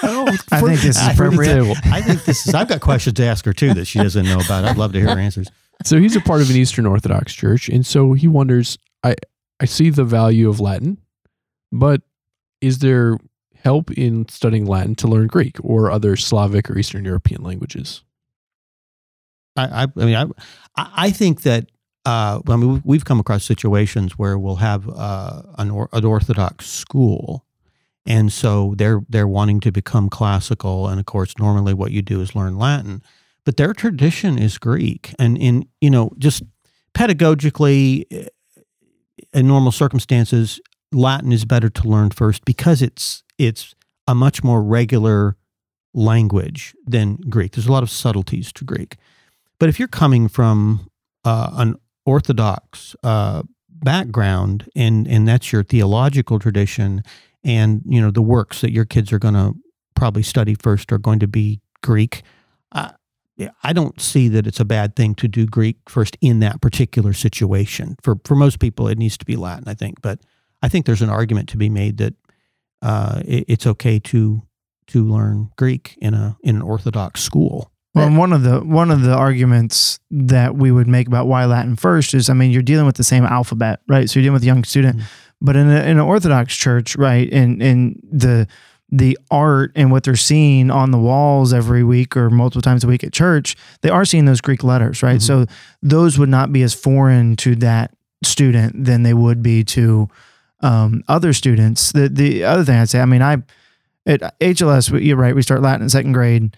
[0.00, 1.76] Well, I think this is appropriate.
[1.86, 2.54] I think this is.
[2.54, 4.64] I've got questions to ask her too that she doesn't know about.
[4.64, 5.50] I'd love to hear her answers.
[5.84, 8.78] So he's a part of an Eastern Orthodox church, and so he wonders.
[9.02, 9.16] I
[9.58, 10.98] I see the value of Latin,
[11.72, 12.02] but
[12.60, 13.18] is there
[13.64, 18.02] help in studying Latin to learn Greek or other Slavic or Eastern European languages?
[19.56, 20.26] I, I, mean, I,
[20.76, 21.66] I think that.
[22.06, 26.66] Uh, I mean, we've- come across situations where we'll have uh, an, or, an Orthodox
[26.66, 27.46] school,
[28.04, 32.20] and so they're they're wanting to become classical, and of course, normally what you do
[32.20, 33.02] is learn Latin,
[33.44, 36.42] but their tradition is Greek, and in you know just
[36.94, 38.28] pedagogically, eh,
[39.32, 40.60] in normal circumstances,
[40.94, 43.74] Latin is better to learn first because it's it's
[44.06, 45.36] a much more regular
[45.92, 47.52] language than Greek.
[47.52, 48.96] There's a lot of subtleties to Greek.
[49.58, 50.90] But if you're coming from
[51.24, 57.02] uh, an Orthodox uh, background and and that's your theological tradition,
[57.42, 59.54] and you know the works that your kids are going to
[59.94, 62.22] probably study first are going to be Greek,
[62.72, 62.90] uh,
[63.62, 67.12] I don't see that it's a bad thing to do Greek first in that particular
[67.12, 67.96] situation.
[68.02, 70.02] For for most people, it needs to be Latin, I think.
[70.02, 70.20] But
[70.64, 72.14] I think there's an argument to be made that
[72.82, 74.42] uh, it, it's okay to
[74.88, 77.70] to learn Greek in a in an Orthodox school.
[77.94, 81.76] Well, one of the one of the arguments that we would make about why Latin
[81.76, 84.10] first is, I mean, you're dealing with the same alphabet, right?
[84.10, 85.02] So you're dealing with a young student, Mhm.
[85.40, 88.46] but in, a, in an Orthodox church, right, in in the
[88.90, 92.86] the art and what they're seeing on the walls every week or multiple times a
[92.88, 95.18] week at church, they are seeing those Greek letters, right?
[95.20, 95.22] Mhm.
[95.22, 95.46] So
[95.82, 97.92] those would not be as foreign to that
[98.24, 100.08] student than they would be to
[100.64, 101.92] um, other students.
[101.92, 103.42] The the other thing I'd say, I mean, I
[104.06, 105.34] at HLS, you're right.
[105.34, 106.56] We start Latin in second grade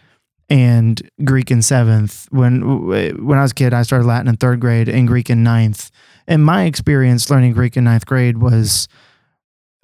[0.49, 2.29] and Greek in seventh.
[2.31, 5.43] When when I was a kid, I started Latin in third grade and Greek in
[5.43, 5.91] ninth.
[6.29, 8.89] And my experience learning Greek in ninth grade was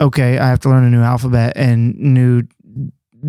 [0.01, 0.39] okay.
[0.39, 2.45] I have to learn a new alphabet and new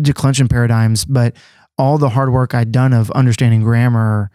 [0.00, 1.36] declension paradigms, but
[1.76, 4.30] all the hard work I'd done of understanding grammar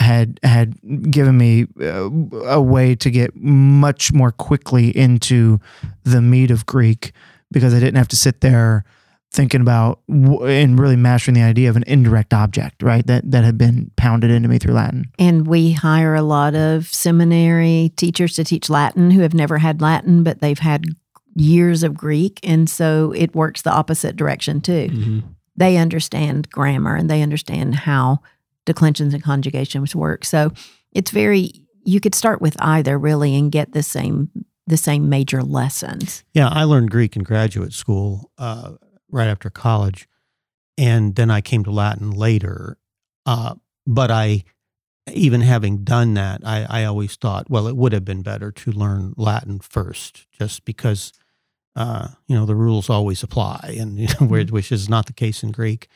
[0.00, 0.74] had had
[1.10, 2.10] given me uh,
[2.46, 5.60] a way to get much more quickly into
[6.02, 7.12] the meat of Greek
[7.52, 8.84] because I didn't have to sit there
[9.32, 13.06] thinking about w- and really mastering the idea of an indirect object, right?
[13.06, 15.06] That that had been pounded into me through Latin.
[15.18, 19.80] And we hire a lot of seminary teachers to teach Latin who have never had
[19.80, 20.84] Latin, but they've had
[21.36, 22.38] years of Greek.
[22.42, 24.88] And so it works the opposite direction too.
[24.92, 25.22] Mhm.
[25.56, 28.20] They understand grammar and they understand how
[28.66, 30.24] declensions and conjugations work.
[30.24, 30.52] So
[30.92, 31.50] it's very,
[31.84, 34.30] you could start with either really and get the same
[34.66, 36.24] the same major lessons.
[36.32, 38.72] Yeah, I learned Greek in graduate school uh,
[39.10, 40.08] right after college,
[40.78, 42.78] and then I came to Latin later.
[43.26, 44.44] Uh, but I,
[45.12, 48.72] even having done that, I, I always thought, well, it would have been better to
[48.72, 51.12] learn Latin first, just because,
[51.76, 55.12] uh, you know, the rules always apply, and you know, where- which is not the
[55.12, 55.88] case in Greek,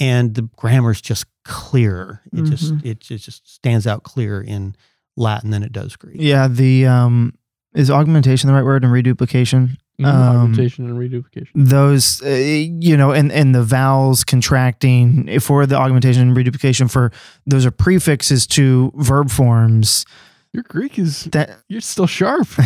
[0.00, 2.20] and the grammar's just clearer.
[2.32, 4.74] It just it, it just stands out clear in
[5.16, 6.16] Latin than it does Greek.
[6.18, 7.34] Yeah, the um
[7.74, 9.76] is augmentation the right word and reduplication?
[10.00, 10.04] Mhm.
[10.06, 11.48] Um, Augmentation and reduplication.
[11.54, 17.10] Those uh, you know, and and the vowels contracting for the augmentation and reduplication for
[17.46, 20.04] those are prefixes to verb forms.
[20.52, 22.48] Your Greek is That you're still sharp.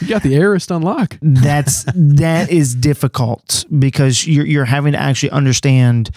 [0.00, 1.16] You got the aorist on lock.
[1.22, 6.10] that's that is difficult because you're you're having to actually understand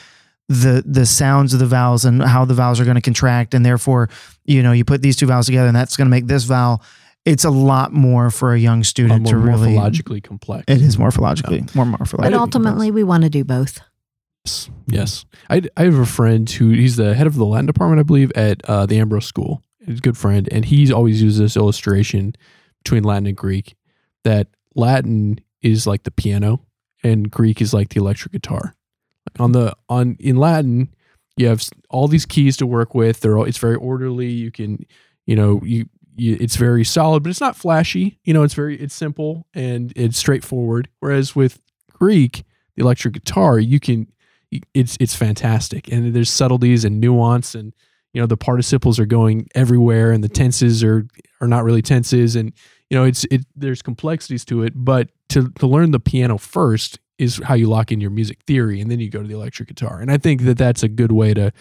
[0.50, 3.66] the the sounds of the vowels and how the vowels are going to contract and
[3.66, 4.10] therefore
[4.44, 6.82] you know you put these two vowels together and that's going to make this vowel
[7.26, 10.66] it's a lot more for a young student more to really morphologically complex.
[10.68, 13.80] it is morphologically more morphologically But ultimately, we want to do both.
[14.46, 14.70] Yes.
[14.88, 15.26] Yes.
[15.50, 18.30] I, I have a friend who he's the head of the Latin department, I believe,
[18.36, 19.62] at uh, the Ambrose School.
[19.86, 20.50] He's a good friend.
[20.52, 22.36] And he's always used this illustration
[22.84, 23.76] between Latin and Greek
[24.26, 26.60] that Latin is like the piano
[27.04, 28.76] and Greek is like the electric guitar.
[29.40, 30.94] On the on in Latin,
[31.38, 33.22] you have all these keys to work with.
[33.22, 34.28] They're all, it's very orderly.
[34.28, 34.86] You can,
[35.26, 38.20] you know, you, you it's very solid, but it's not flashy.
[38.24, 40.90] You know, it's very it's simple and it's straightforward.
[41.00, 41.60] Whereas with
[41.92, 42.44] Greek,
[42.76, 44.08] the electric guitar, you can
[44.74, 47.74] it's it's fantastic and there's subtleties and nuance and
[48.14, 51.08] you know the participles are going everywhere and the tenses are
[51.42, 52.54] are not really tenses and
[52.90, 57.00] you know it's it there's complexities to it but to to learn the piano first
[57.24, 59.70] is how you lock in your music theory and then you go to the electric
[59.70, 60.00] guitar.
[60.00, 61.52] And i think that that's a good way to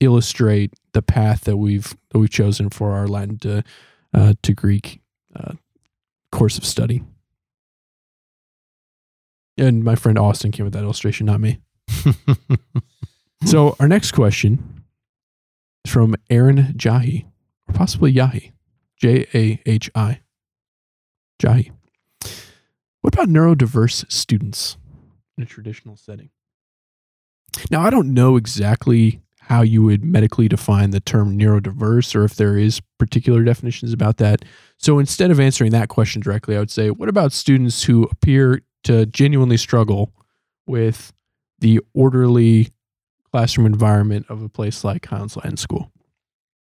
[0.00, 3.62] illustrate the path that we've that we've chosen for our latin to
[4.12, 5.00] uh, to greek
[5.34, 5.54] uh,
[6.30, 7.02] course of study.
[9.56, 11.58] And my friend austin came with that illustration not me.
[13.44, 14.84] So our next question
[15.84, 17.26] is from Aaron Jahi,
[17.68, 18.52] or possibly Yahi,
[18.96, 20.20] J A H I,
[21.40, 21.72] Jahi.
[23.00, 24.76] What about neurodiverse students
[25.36, 26.30] in a traditional setting?
[27.70, 32.36] Now, I don't know exactly how you would medically define the term neurodiverse or if
[32.36, 34.44] there is particular definitions about that.
[34.78, 38.62] So instead of answering that question directly, I would say, what about students who appear
[38.84, 40.12] to genuinely struggle
[40.66, 41.12] with
[41.58, 42.68] the orderly
[43.32, 45.90] classroom environment of a place like Highlands Latin School.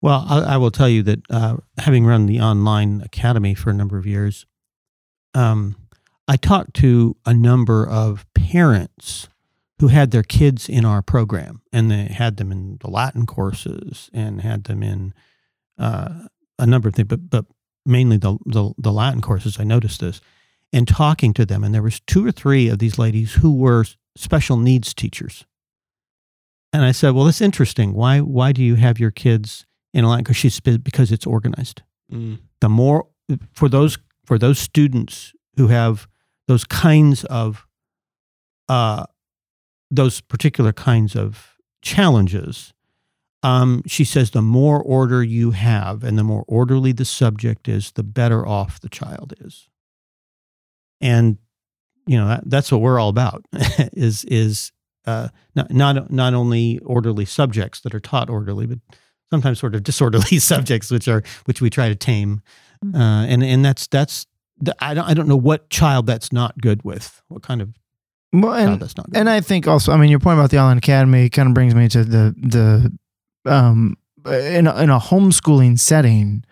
[0.00, 3.74] Well, I, I will tell you that uh, having run the online academy for a
[3.74, 4.46] number of years,
[5.34, 5.76] um,
[6.28, 9.28] I talked to a number of parents
[9.80, 14.10] who had their kids in our program, and they had them in the Latin courses
[14.12, 15.12] and had them in
[15.78, 16.26] uh,
[16.58, 17.44] a number of things, but but
[17.84, 19.60] mainly the, the the Latin courses.
[19.60, 20.20] I noticed this,
[20.72, 23.84] and talking to them, and there was two or three of these ladies who were
[24.16, 25.44] special needs teachers.
[26.72, 27.92] And I said, "Well, that's interesting.
[27.92, 30.20] Why why do you have your kids in a line?
[30.20, 31.82] Because she's because it's organized.
[32.60, 33.06] The more
[33.52, 36.08] for those for those students who have
[36.48, 37.66] those kinds of
[38.68, 39.04] uh,
[39.90, 42.72] those particular kinds of challenges,
[43.42, 47.92] Um, she says the more order you have and the more orderly the subject is,
[47.92, 49.68] the better off the child is.
[51.00, 51.38] And
[52.06, 53.44] you know that, that's what we're all about
[53.92, 54.72] is is
[55.06, 58.78] uh, not not not only orderly subjects that are taught orderly, but
[59.30, 62.40] sometimes sort of disorderly subjects which are which we try to tame.
[62.84, 63.00] Mm-hmm.
[63.00, 64.26] Uh, and and that's that's
[64.80, 67.22] I don't I don't know what child that's not good with.
[67.28, 67.74] What kind of
[68.32, 69.16] Well, child and, that's not good.
[69.18, 71.74] and I think also, I mean, your point about the Online Academy kind of brings
[71.74, 76.44] me to the the um in a, in a homeschooling setting,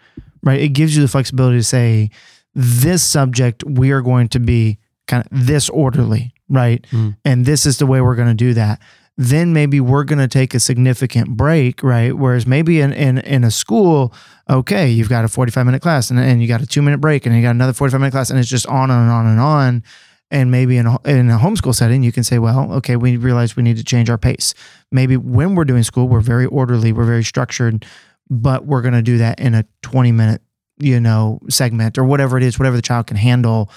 [0.42, 0.60] right?
[0.60, 2.10] It gives you the flexibility to say
[2.54, 6.86] this subject we are going to be kind of this orderly, right?
[6.92, 7.16] Mm.
[7.24, 8.80] And this is the way we're going to do that.
[9.16, 12.16] Then maybe we're going to take a significant break, right?
[12.16, 14.12] Whereas maybe in, in in a school,
[14.50, 17.24] okay, you've got a 45 minute class and, and you got a two minute break
[17.24, 19.85] and you got another 45 minute class and it's just on and on and on.
[20.31, 23.55] And maybe in a, in a homeschool setting, you can say, well, okay, we realize
[23.55, 24.53] we need to change our pace.
[24.90, 27.87] Maybe when we're doing school, we're very orderly, we're very structured,
[28.29, 30.42] but we're going to do that in a 20 minute,
[30.79, 33.70] you know, segment or whatever it is, whatever the child can handle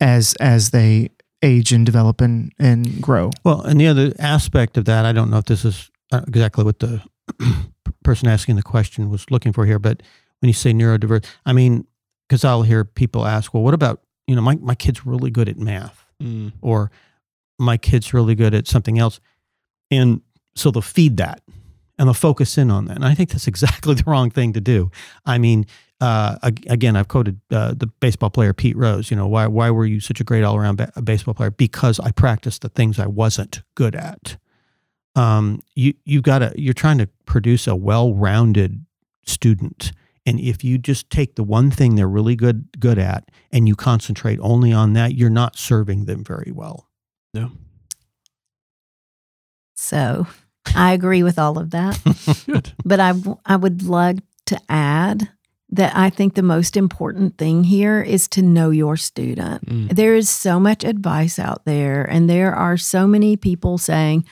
[0.00, 1.10] as as they
[1.42, 3.30] age and develop and and grow.
[3.44, 6.64] Well, and the other aspect of that, I don't know if this is uh, exactly
[6.64, 7.02] what the
[8.04, 10.02] person asking the question was looking for here, but
[10.40, 11.86] when you say neurodiverse, I mean,
[12.28, 15.48] because I'll hear people ask, well, what about, you know, my, my kid's really good
[15.48, 16.52] at math Mm.
[16.60, 16.92] or
[17.58, 19.18] my kid's really good at something else.
[19.90, 20.20] And
[20.54, 21.42] so they'll feed that
[21.98, 22.96] and they'll focus in on that.
[22.96, 24.90] And I think that's exactly the wrong thing to do.
[25.26, 25.66] I mean,
[26.02, 26.36] uh,
[26.66, 29.08] again, I've quoted uh, the baseball player Pete Rose.
[29.08, 31.52] You know, why why were you such a great all around ba- baseball player?
[31.52, 34.36] Because I practiced the things I wasn't good at.
[35.14, 38.84] Um, you you got to you're trying to produce a well rounded
[39.24, 39.92] student,
[40.26, 43.76] and if you just take the one thing they're really good good at and you
[43.76, 46.88] concentrate only on that, you're not serving them very well.
[47.32, 47.52] No.
[49.76, 50.26] So
[50.74, 52.00] I agree with all of that.
[52.46, 52.72] Good.
[52.84, 55.28] But I, w- I would like to add
[55.72, 59.64] that I think the most important thing here is to know your student.
[59.66, 59.96] Mm.
[59.96, 64.26] There is so much advice out there, and there are so many people saying,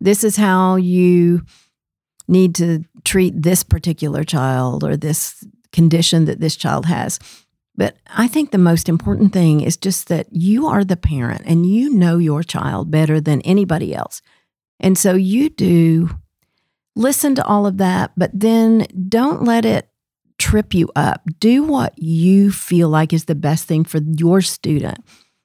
[0.00, 1.44] this is how you
[2.28, 7.18] need to treat this particular child or this condition that this child has.
[7.74, 11.66] But I think the most important thing is just that you are the parent and
[11.66, 14.22] you know your child better than anybody else.
[14.78, 16.10] And so you do
[16.94, 19.88] listen to all of that, but then don't let it
[20.38, 21.22] trip you up.
[21.40, 24.98] Do what you feel like is the best thing for your student.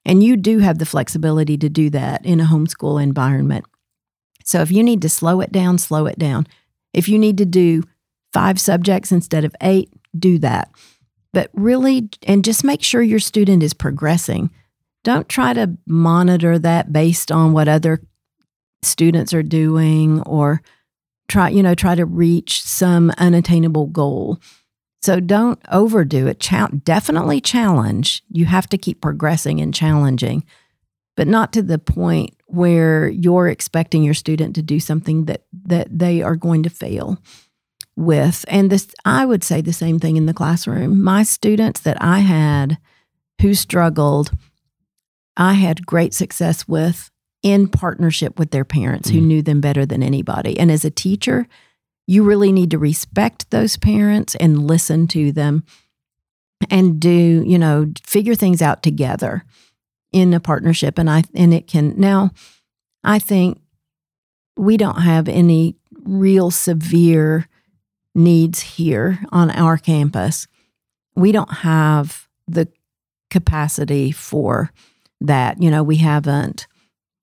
[0.05, 3.65] And you do have the flexibility to do that in a homeschool environment.
[4.43, 6.47] So if you need to slow it down, slow it down.
[6.93, 7.83] If you need to do
[8.33, 10.71] five subjects instead of eight, do that.
[11.33, 14.49] But really, and just make sure your student is progressing.
[15.03, 18.01] Don't try to monitor that based on what other
[18.81, 20.61] students are doing or
[21.27, 24.39] try, you know, try to reach some unattainable goal.
[25.01, 26.39] So don't overdo it.
[26.39, 28.23] Cha- definitely challenge.
[28.29, 30.43] You have to keep progressing and challenging,
[31.17, 35.87] but not to the point where you're expecting your student to do something that that
[35.97, 37.17] they are going to fail
[37.95, 38.45] with.
[38.47, 41.01] And this I would say the same thing in the classroom.
[41.01, 42.77] My students that I had
[43.41, 44.31] who struggled,
[45.35, 47.09] I had great success with
[47.41, 49.25] in partnership with their parents who Mm.
[49.25, 50.59] knew them better than anybody.
[50.59, 51.47] And as a teacher,
[52.11, 55.63] you really need to respect those parents and listen to them
[56.69, 59.45] and do, you know, figure things out together
[60.11, 60.97] in a partnership.
[60.97, 62.31] And I and it can now
[63.01, 63.61] I think
[64.57, 67.47] we don't have any real severe
[68.13, 70.47] needs here on our campus.
[71.15, 72.67] We don't have the
[73.29, 74.71] capacity for
[75.21, 75.63] that.
[75.63, 76.67] You know, we haven't,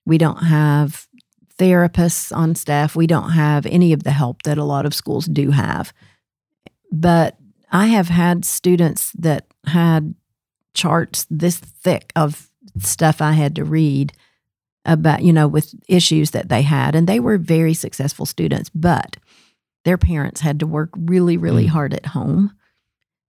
[0.07, 1.08] we don't have
[1.59, 2.97] therapists on staff.
[2.97, 5.93] We don't have any of the help that a lot of schools do have.
[6.91, 7.37] But
[7.71, 10.15] I have had students that had
[10.73, 14.13] charts this thick of stuff I had to read
[14.85, 16.95] about, you know, with issues that they had.
[16.95, 19.17] And they were very successful students, but
[19.85, 21.71] their parents had to work really, really Mm.
[21.71, 22.53] hard at home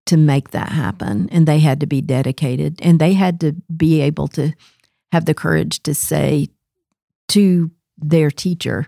[0.05, 1.27] to make that happen.
[1.31, 4.53] And they had to be dedicated and they had to be able to
[5.11, 6.47] have the courage to say
[7.29, 7.71] to
[8.01, 8.87] their teacher,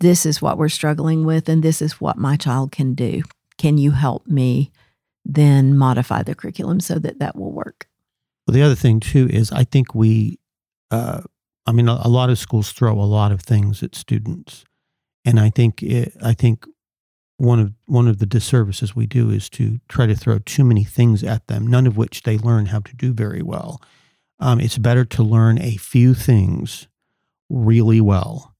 [0.00, 3.22] this is what we're struggling with, and this is what my child can do.
[3.58, 4.72] Can you help me
[5.24, 7.88] then modify the curriculum so that that will work?
[8.46, 10.38] Well, the other thing too is I think we,
[10.90, 11.22] uh,
[11.66, 14.64] I mean, a, a lot of schools throw a lot of things at students,
[15.24, 16.66] and I think it, I think
[17.36, 20.84] one of one of the disservices we do is to try to throw too many
[20.84, 23.80] things at them, none of which they learn how to do very well.
[24.40, 26.88] Um, it's better to learn a few things
[27.50, 28.54] really well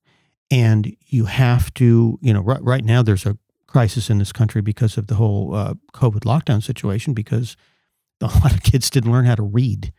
[0.51, 4.61] and you have to, you know, right, right now there's a crisis in this country
[4.61, 7.57] because of the whole uh, COVID lockdown situation because
[8.21, 9.93] a lot of kids didn't learn how to read.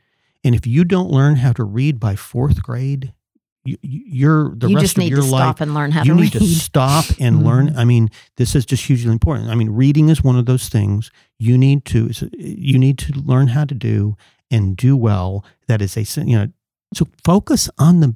[0.43, 3.13] And if you don't learn how to read by fourth grade,
[3.63, 6.01] you, you're the you rest just of need your to life stop and learn how
[6.03, 6.41] you to need read.
[6.41, 7.75] to stop and learn.
[7.77, 9.49] I mean, this is just hugely important.
[9.49, 13.47] I mean, reading is one of those things you need to you need to learn
[13.47, 14.15] how to do
[14.49, 15.45] and do well.
[15.67, 16.47] That is a you know.
[16.93, 18.15] So focus on the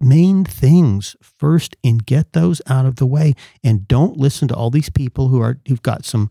[0.00, 3.34] main things first and get those out of the way,
[3.64, 6.30] and don't listen to all these people who are who've got some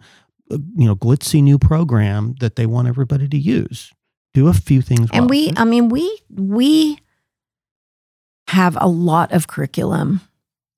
[0.51, 3.91] uh, you know glitzy new program that they want everybody to use.
[4.34, 5.09] Do a few things.
[5.13, 5.30] and well.
[5.30, 6.99] we i mean we we
[8.47, 10.22] have a lot of curriculum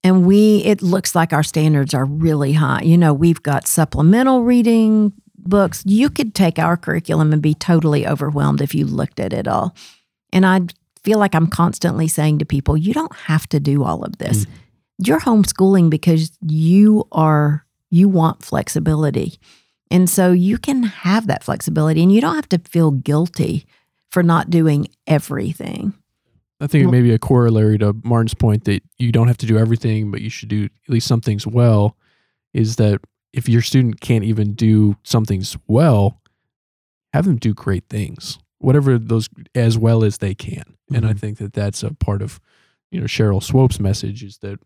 [0.03, 4.43] and we it looks like our standards are really high you know we've got supplemental
[4.43, 9.33] reading books you could take our curriculum and be totally overwhelmed if you looked at
[9.33, 9.75] it all
[10.31, 10.61] and i
[11.07, 14.45] feel like i'm constantly saying to people you don't have to do all of this
[14.45, 14.51] mm.
[14.99, 19.39] you're homeschooling because you are you want flexibility
[19.89, 23.65] and so you can have that flexibility and you don't have to feel guilty
[24.09, 25.93] for not doing everything.
[26.59, 29.45] I think it may be a corollary to Martin's point that you don't have to
[29.45, 31.95] do everything, but you should do at least some things well.
[32.53, 32.99] Is that
[33.31, 36.19] if your student can't even do some things well,
[37.13, 40.63] have them do great things, whatever those as well as they can.
[40.93, 41.19] And I Mhm.
[41.19, 42.39] think that that's a part of
[42.91, 44.59] you know Cheryl Swope's message is that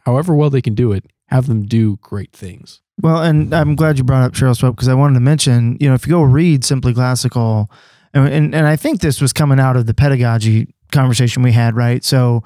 [0.00, 2.80] however well they can do it, have them do great things.
[3.00, 5.88] Well, and I'm glad you brought up Cheryl Swope because I wanted to mention, you
[5.88, 7.70] know, if you go read Simply Classical,
[8.12, 11.76] and, and and I think this was coming out of the pedagogy conversation we had,
[11.76, 12.02] right?
[12.04, 12.42] So,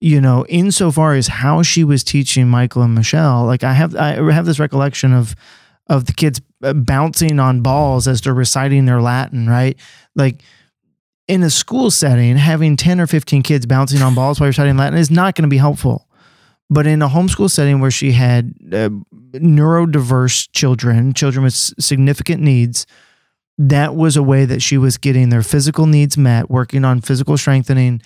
[0.00, 4.16] you know, insofar as how she was teaching Michael and Michelle, like I have I
[4.32, 5.34] have this recollection of
[5.88, 9.78] of the kids uh, bouncing on balls as they're reciting their Latin, right?
[10.14, 10.42] Like
[11.28, 14.76] in a school setting, having 10 or 15 kids bouncing on balls while you're studying
[14.76, 16.08] Latin is not going to be helpful.
[16.70, 18.88] But in a homeschool setting where she had uh,
[19.32, 22.86] neurodiverse children, children with significant needs,
[23.58, 27.36] that was a way that she was getting their physical needs met, working on physical
[27.36, 28.00] strengthening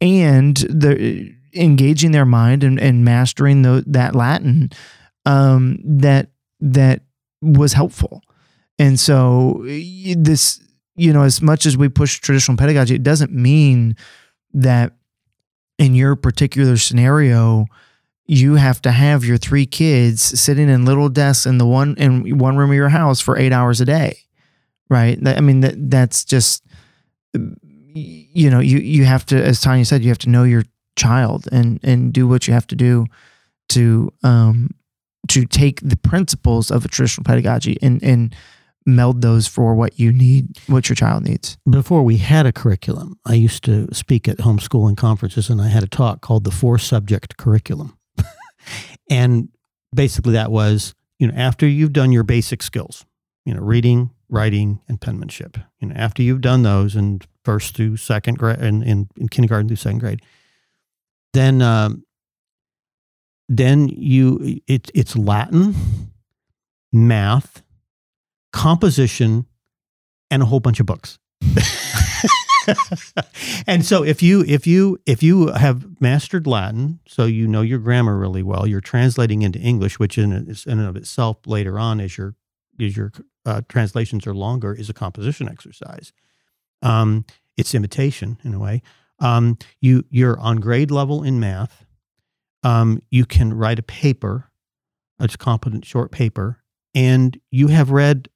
[0.00, 4.70] and the engaging their mind and, and mastering the, that Latin
[5.26, 7.02] um, that that
[7.40, 8.22] was helpful.
[8.78, 9.62] And so
[10.16, 10.60] this,
[10.96, 13.96] you know, as much as we push traditional pedagogy, it doesn't mean
[14.52, 14.92] that
[15.78, 17.66] in your particular scenario,
[18.26, 22.38] you have to have your three kids sitting in little desks in the one in
[22.38, 24.18] one room of your house for eight hours a day,
[24.88, 25.18] right?
[25.26, 26.64] I mean, that that's just
[27.32, 30.64] you know you you have to, as Tanya said, you have to know your
[30.96, 33.06] child and and do what you have to do
[33.70, 34.70] to um
[35.28, 38.34] to take the principles of a traditional pedagogy and and
[38.86, 41.58] meld those for what you need, what your child needs.
[41.68, 45.82] before we had a curriculum, I used to speak at homeschooling conferences and I had
[45.82, 47.96] a talk called the four subject curriculum.
[49.10, 49.48] and
[49.94, 53.04] basically that was, you know, after you've done your basic skills,
[53.44, 57.96] you know, reading, writing, and penmanship, you know, after you've done those in first through
[57.96, 60.22] second grade and in, in kindergarten through second grade,
[61.32, 62.04] then um,
[63.50, 65.74] then you it, it's Latin,
[66.92, 67.62] math,
[68.52, 69.44] composition,
[70.30, 71.18] and a whole bunch of books.
[73.66, 77.80] and so if you if you if you have mastered Latin, so you know your
[77.80, 82.00] grammar really well, you're translating into English, which in, in and of itself later on
[82.00, 82.36] as your
[82.80, 83.10] as your
[83.44, 86.12] uh, translations are longer is a composition exercise.
[86.82, 87.24] Um,
[87.56, 88.82] it's imitation in a way.
[89.18, 91.84] Um, you you're on grade level in math.
[92.62, 94.50] Um, you can write a paper,
[95.18, 96.62] a competent short paper,
[96.94, 98.28] and you have read.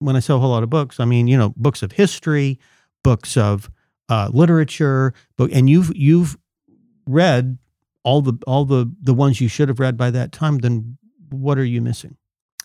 [0.00, 2.60] When I say a whole lot of books, I mean you know books of history,
[3.02, 3.70] books of
[4.08, 6.36] uh, literature, book, and you've you've
[7.06, 7.58] read
[8.04, 10.58] all the all the the ones you should have read by that time.
[10.58, 10.98] Then
[11.30, 12.16] what are you missing?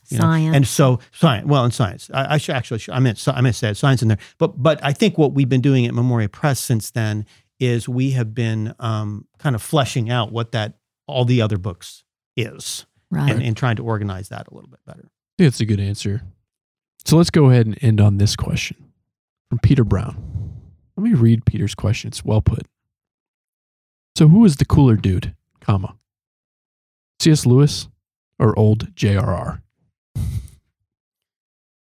[0.09, 0.55] You know, Science.
[0.55, 3.67] And so science, well, in science, I, I should actually, I meant, I meant to
[3.67, 4.17] add science in there.
[4.37, 7.25] But, but I think what we've been doing at Memoria Press since then
[7.59, 10.73] is we have been um, kind of fleshing out what that
[11.07, 12.03] all the other books
[12.35, 13.31] is, right.
[13.31, 15.03] and, and trying to organize that a little bit better.
[15.03, 16.21] I think that's a good answer.
[17.05, 18.77] So let's go ahead and end on this question
[19.49, 20.61] from Peter Brown.
[20.95, 22.09] Let me read Peter's question.
[22.09, 22.67] It's well put.
[24.15, 25.95] So who is the cooler dude, comma?
[27.19, 27.45] C.S.
[27.45, 27.87] Lewis
[28.37, 29.62] or old J.R.R.?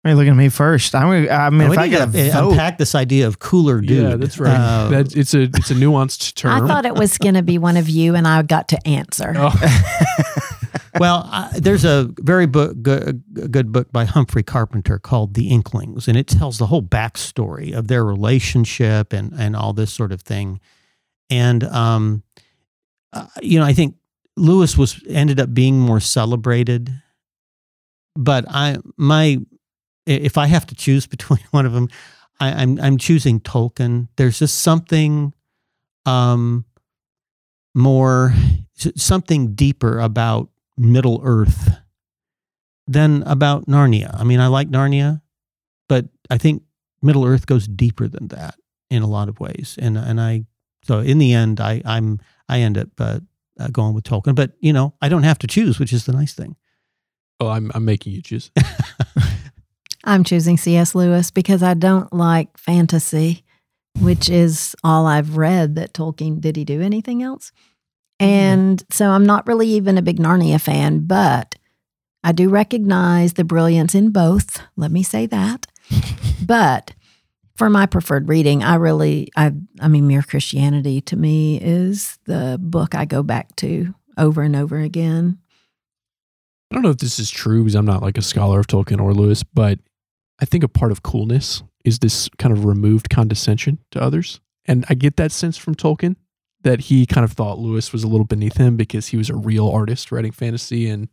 [0.03, 0.95] Are you looking at me first?
[0.95, 1.03] I'm.
[1.07, 3.37] gonna- I mean, Now, if I need got to to vote, unpack this idea of
[3.37, 4.03] cooler dude.
[4.09, 4.55] Yeah, that's right.
[4.55, 6.63] Uh, that, it's a it's a nuanced term.
[6.63, 9.33] I thought it was going to be one of you, and I got to answer.
[9.37, 9.53] Oh,
[10.99, 16.07] well, I, there's a very book, good, good book by Humphrey Carpenter called The Inklings,
[16.07, 20.21] and it tells the whole backstory of their relationship and and all this sort of
[20.23, 20.59] thing.
[21.29, 22.23] And um,
[23.13, 23.97] uh, you know, I think
[24.35, 26.91] Lewis was ended up being more celebrated,
[28.15, 29.37] but I my
[30.05, 31.89] if I have to choose between one of them,
[32.39, 34.07] I, I'm I'm choosing Tolkien.
[34.17, 35.33] There's just something
[36.05, 36.65] um
[37.73, 38.33] more
[38.95, 41.77] something deeper about Middle Earth
[42.87, 44.19] than about Narnia.
[44.19, 45.21] I mean, I like Narnia,
[45.87, 46.63] but I think
[47.01, 48.55] Middle Earth goes deeper than that
[48.89, 49.77] in a lot of ways.
[49.79, 50.45] And and I
[50.83, 53.19] so in the end, I I'm I end up uh,
[53.59, 54.35] uh, going with Tolkien.
[54.35, 56.55] But you know, I don't have to choose, which is the nice thing.
[57.39, 58.51] Oh, I'm I'm making you choose.
[60.03, 60.95] I'm choosing C.S.
[60.95, 63.43] Lewis because I don't like fantasy,
[63.99, 67.51] which is all I've read that Tolkien did he do anything else?
[68.21, 68.29] Mm-hmm.
[68.29, 71.55] And so I'm not really even a big Narnia fan, but
[72.23, 74.61] I do recognize the brilliance in both.
[74.75, 75.67] Let me say that.
[76.45, 76.93] but
[77.57, 82.57] for my preferred reading, I really, I, I mean, Mere Christianity to me is the
[82.61, 85.37] book I go back to over and over again.
[86.71, 89.01] I don't know if this is true because I'm not like a scholar of Tolkien
[89.01, 89.79] or Lewis, but
[90.41, 94.39] I think a part of coolness is this kind of removed condescension to others.
[94.65, 96.15] And I get that sense from Tolkien
[96.63, 99.35] that he kind of thought Lewis was a little beneath him because he was a
[99.35, 101.09] real artist writing fantasy and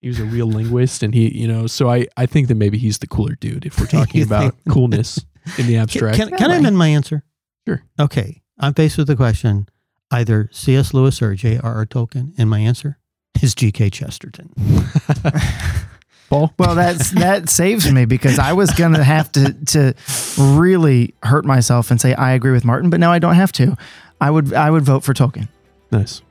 [0.00, 2.78] he was a real linguist and he, you know, so I, I think that maybe
[2.78, 5.24] he's the cooler dude if we're talking about coolness
[5.58, 6.16] in the abstract.
[6.16, 7.24] Can, can I amend my answer?
[7.66, 7.82] Sure.
[7.98, 8.42] Okay.
[8.58, 9.68] I'm faced with the question
[10.10, 10.92] either C.S.
[10.92, 11.86] Lewis or J.R.R.
[11.86, 12.98] Tolkien, and my answer
[13.40, 13.90] is G.K.
[13.90, 14.52] Chesterton.
[16.30, 16.54] Paul?
[16.58, 19.94] Well, that's that saves me because I was gonna have to to
[20.38, 23.76] really hurt myself and say I agree with Martin, but now I don't have to.
[24.20, 25.48] I would I would vote for Tolkien.
[25.90, 26.22] Nice.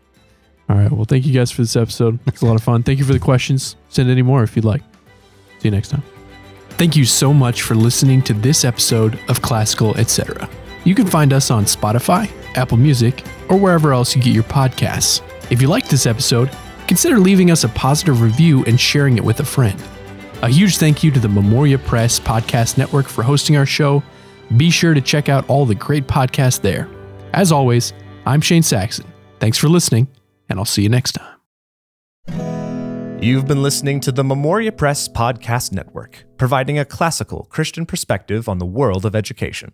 [0.69, 0.91] All right.
[0.91, 2.19] Well, thank you guys for this episode.
[2.27, 2.83] It's a lot of fun.
[2.83, 3.75] Thank you for the questions.
[3.89, 4.81] Send any more if you'd like.
[5.59, 6.03] See you next time.
[6.71, 10.47] Thank you so much for listening to this episode of Classical Etc.
[10.85, 15.21] You can find us on Spotify, Apple Music, or wherever else you get your podcasts.
[15.51, 16.49] If you liked this episode,
[16.89, 19.79] consider leaving us a positive review and sharing it with a friend.
[20.41, 24.01] A huge thank you to the Memoria Press Podcast Network for hosting our show.
[24.57, 26.89] Be sure to check out all the great podcasts there.
[27.31, 27.93] As always,
[28.25, 29.05] I'm Shane Saxon.
[29.39, 30.07] Thanks for listening,
[30.49, 31.35] and I'll see you next time.
[33.21, 38.57] You've been listening to the Memoria Press Podcast Network, providing a classical Christian perspective on
[38.57, 39.73] the world of education.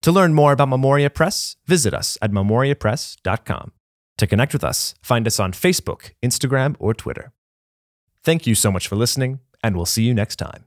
[0.00, 3.72] To learn more about Memoria Press, visit us at memoriapress.com.
[4.18, 7.32] To connect with us, find us on Facebook, Instagram, or Twitter.
[8.22, 10.65] Thank you so much for listening, and we'll see you next time.